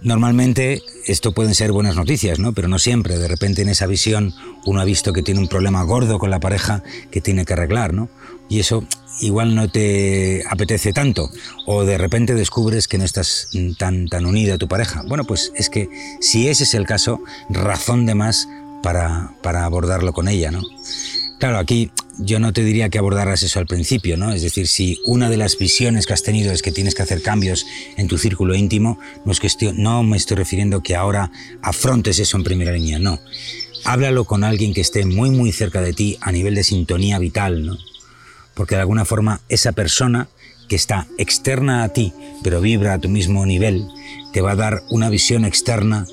Normalmente 0.01 0.81
esto 1.05 1.31
pueden 1.31 1.55
ser 1.55 1.71
buenas 1.71 1.95
noticias, 1.95 2.39
¿no? 2.39 2.51
Pero 2.51 2.67
no 2.67 2.77
siempre. 2.77 3.17
De 3.17 3.29
repente 3.29 3.61
en 3.61 3.69
esa 3.69 3.87
visión 3.87 4.33
uno 4.65 4.81
ha 4.81 4.85
visto 4.85 5.13
que 5.13 5.23
tiene 5.23 5.39
un 5.39 5.47
problema 5.47 5.81
gordo 5.83 6.19
con 6.19 6.29
la 6.29 6.41
pareja 6.41 6.83
que 7.09 7.21
tiene 7.21 7.45
que 7.45 7.53
arreglar, 7.53 7.93
¿no? 7.93 8.09
Y 8.49 8.59
eso 8.59 8.83
igual 9.21 9.55
no 9.55 9.69
te 9.69 10.43
apetece 10.49 10.93
tanto 10.93 11.29
o 11.65 11.85
de 11.85 11.97
repente 11.97 12.35
descubres 12.35 12.87
que 12.87 12.97
no 12.97 13.03
estás 13.03 13.49
tan, 13.77 14.07
tan 14.07 14.25
unida 14.25 14.55
a 14.55 14.57
tu 14.57 14.67
pareja. 14.67 15.03
Bueno, 15.07 15.25
pues 15.25 15.51
es 15.55 15.69
que 15.69 15.89
si 16.21 16.47
ese 16.47 16.63
es 16.63 16.73
el 16.73 16.85
caso, 16.85 17.21
razón 17.49 18.05
de 18.05 18.15
más 18.15 18.47
para, 18.83 19.31
para 19.41 19.65
abordarlo 19.65 20.13
con 20.13 20.27
ella, 20.27 20.51
¿no? 20.51 20.61
Claro, 21.39 21.59
aquí 21.59 21.91
yo 22.17 22.39
no 22.39 22.51
te 22.51 22.63
diría 22.63 22.89
que 22.89 22.97
abordaras 22.97 23.43
eso 23.43 23.59
al 23.59 23.67
principio, 23.67 24.17
¿no? 24.17 24.33
Es 24.33 24.41
decir, 24.41 24.67
si 24.67 24.99
una 25.05 25.29
de 25.29 25.37
las 25.37 25.57
visiones 25.57 26.07
que 26.07 26.13
has 26.13 26.23
tenido 26.23 26.51
es 26.51 26.63
que 26.63 26.71
tienes 26.71 26.95
que 26.95 27.03
hacer 27.03 27.21
cambios 27.21 27.65
en 27.95 28.07
tu 28.07 28.17
círculo 28.17 28.55
íntimo, 28.55 28.97
no, 29.23 29.31
es 29.31 29.39
que 29.39 29.49
no 29.73 30.01
me 30.01 30.17
estoy 30.17 30.37
refiriendo 30.37 30.81
que 30.81 30.95
ahora 30.95 31.31
afrontes 31.61 32.17
eso 32.17 32.37
en 32.37 32.43
primera 32.43 32.71
línea, 32.71 32.97
no. 32.97 33.19
Háblalo 33.83 34.25
con 34.25 34.43
alguien 34.43 34.73
que 34.73 34.81
esté 34.81 35.05
muy, 35.05 35.29
muy 35.29 35.51
cerca 35.51 35.81
de 35.81 35.93
ti 35.93 36.17
a 36.21 36.31
nivel 36.31 36.55
de 36.55 36.63
sintonía 36.63 37.19
vital, 37.19 37.65
¿no? 37.65 37.77
Porque 38.57 38.75
de 38.75 38.81
alguna 38.81 39.05
forma 39.05 39.39
esa 39.47 39.71
persona 39.71 40.27
que 40.67 40.75
está 40.75 41.07
externa 41.17 41.83
a 41.83 41.89
ti, 41.89 42.11
pero 42.43 42.59
vibra 42.59 42.95
a 42.95 42.99
tu 42.99 43.07
mismo 43.07 43.45
nivel, 43.45 43.87
te 44.33 44.41
va 44.41 44.51
a 44.51 44.55
dar 44.55 44.81
una 44.89 45.09
visión 45.09 45.45
externa 45.45 46.05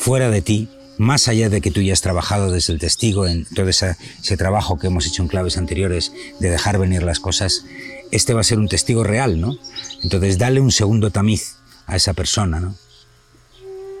fuera 0.00 0.30
de 0.30 0.40
ti, 0.42 0.68
más 0.98 1.28
allá 1.28 1.50
de 1.50 1.60
que 1.60 1.70
tú 1.70 1.82
ya 1.82 1.92
has 1.92 2.00
trabajado 2.00 2.50
desde 2.50 2.72
el 2.72 2.80
testigo 2.80 3.26
en 3.26 3.44
todo 3.44 3.68
ese, 3.68 3.96
trabajo 4.38 4.78
que 4.78 4.86
hemos 4.86 5.06
hecho 5.06 5.22
en 5.22 5.28
claves 5.28 5.58
anteriores 5.58 6.12
de 6.40 6.48
dejar 6.48 6.78
venir 6.78 7.02
las 7.02 7.20
cosas, 7.20 7.66
este 8.10 8.32
va 8.32 8.40
a 8.40 8.44
ser 8.44 8.58
un 8.58 8.68
testigo 8.68 9.04
real, 9.04 9.38
¿no? 9.38 9.56
Entonces 10.02 10.38
dale 10.38 10.60
un 10.60 10.72
segundo 10.72 11.10
tamiz 11.10 11.56
a 11.86 11.96
esa 11.96 12.14
persona, 12.14 12.58
¿no? 12.58 12.74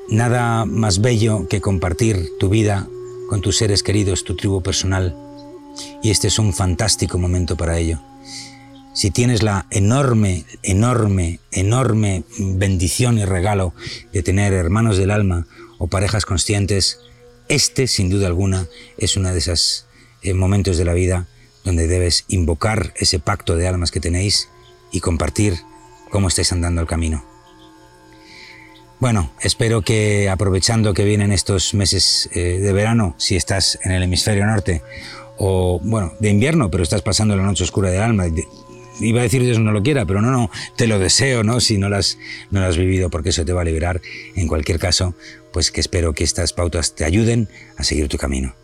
Nada 0.08 0.64
más 0.64 1.00
bello 1.00 1.46
que 1.48 1.60
compartir 1.60 2.30
tu 2.40 2.48
vida 2.48 2.88
con 3.28 3.42
tus 3.42 3.58
seres 3.58 3.82
queridos, 3.82 4.24
tu 4.24 4.34
tribu 4.36 4.62
personal, 4.62 5.14
y 6.02 6.10
este 6.10 6.28
es 6.28 6.38
un 6.38 6.52
fantástico 6.52 7.18
momento 7.18 7.56
para 7.56 7.78
ello. 7.78 8.00
si 8.94 9.10
tienes 9.10 9.42
la 9.42 9.66
enorme, 9.70 10.46
enorme, 10.62 11.38
enorme 11.50 12.24
bendición 12.38 13.18
y 13.18 13.26
regalo 13.26 13.74
de 14.12 14.22
tener 14.22 14.54
hermanos 14.54 14.96
del 14.96 15.10
alma 15.10 15.46
o 15.78 15.88
parejas 15.88 16.24
conscientes, 16.24 17.00
este, 17.48 17.88
sin 17.88 18.08
duda 18.08 18.26
alguna, 18.26 18.66
es 18.96 19.18
uno 19.18 19.32
de 19.32 19.38
esos 19.38 19.86
eh, 20.22 20.32
momentos 20.32 20.78
de 20.78 20.86
la 20.86 20.94
vida 20.94 21.26
donde 21.62 21.88
debes 21.88 22.24
invocar 22.28 22.94
ese 22.96 23.18
pacto 23.18 23.56
de 23.56 23.68
almas 23.68 23.90
que 23.90 24.00
tenéis 24.00 24.48
y 24.92 25.00
compartir 25.00 25.58
cómo 26.10 26.28
estáis 26.28 26.52
andando 26.52 26.80
el 26.80 26.86
camino. 26.86 27.24
Bueno, 28.98 29.30
espero 29.42 29.82
que 29.82 30.30
aprovechando 30.30 30.94
que 30.94 31.04
vienen 31.04 31.30
estos 31.30 31.74
meses 31.74 32.30
eh, 32.32 32.60
de 32.60 32.72
verano, 32.72 33.14
si 33.18 33.36
estás 33.36 33.78
en 33.82 33.92
el 33.92 34.02
hemisferio 34.02 34.46
norte, 34.46 34.82
o 35.38 35.80
bueno, 35.82 36.14
de 36.18 36.30
invierno, 36.30 36.70
pero 36.70 36.82
estás 36.82 37.02
pasando 37.02 37.36
la 37.36 37.42
noche 37.42 37.64
oscura 37.64 37.90
del 37.90 38.02
alma, 38.02 38.26
iba 39.00 39.20
a 39.20 39.22
decir 39.22 39.42
Dios 39.42 39.58
no 39.58 39.72
lo 39.72 39.82
quiera, 39.82 40.06
pero 40.06 40.20
no, 40.22 40.30
no, 40.30 40.50
te 40.76 40.86
lo 40.86 40.98
deseo, 40.98 41.42
¿no? 41.42 41.60
Si 41.60 41.78
no 41.78 41.88
lo, 41.88 41.96
has, 41.96 42.18
no 42.50 42.60
lo 42.60 42.66
has 42.66 42.76
vivido, 42.76 43.10
porque 43.10 43.30
eso 43.30 43.44
te 43.44 43.52
va 43.52 43.62
a 43.62 43.64
liberar. 43.64 44.00
En 44.34 44.48
cualquier 44.48 44.78
caso, 44.78 45.14
pues 45.52 45.70
que 45.70 45.80
espero 45.80 46.12
que 46.12 46.24
estas 46.24 46.52
pautas 46.52 46.94
te 46.94 47.04
ayuden 47.04 47.48
a 47.76 47.84
seguir 47.84 48.08
tu 48.08 48.18
camino. 48.18 48.54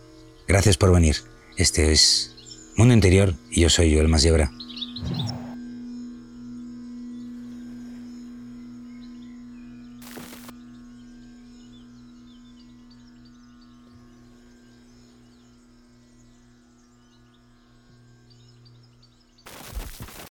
Gracias 0.47 0.77
por 0.77 0.91
venir. 0.91 1.17
Este 1.57 1.91
es 1.91 2.35
Mundo 2.75 2.93
Interior 2.93 3.35
y 3.51 3.61
yo 3.61 3.69
soy 3.69 3.93
Joel 3.93 4.07
Masiebra. 4.07 4.51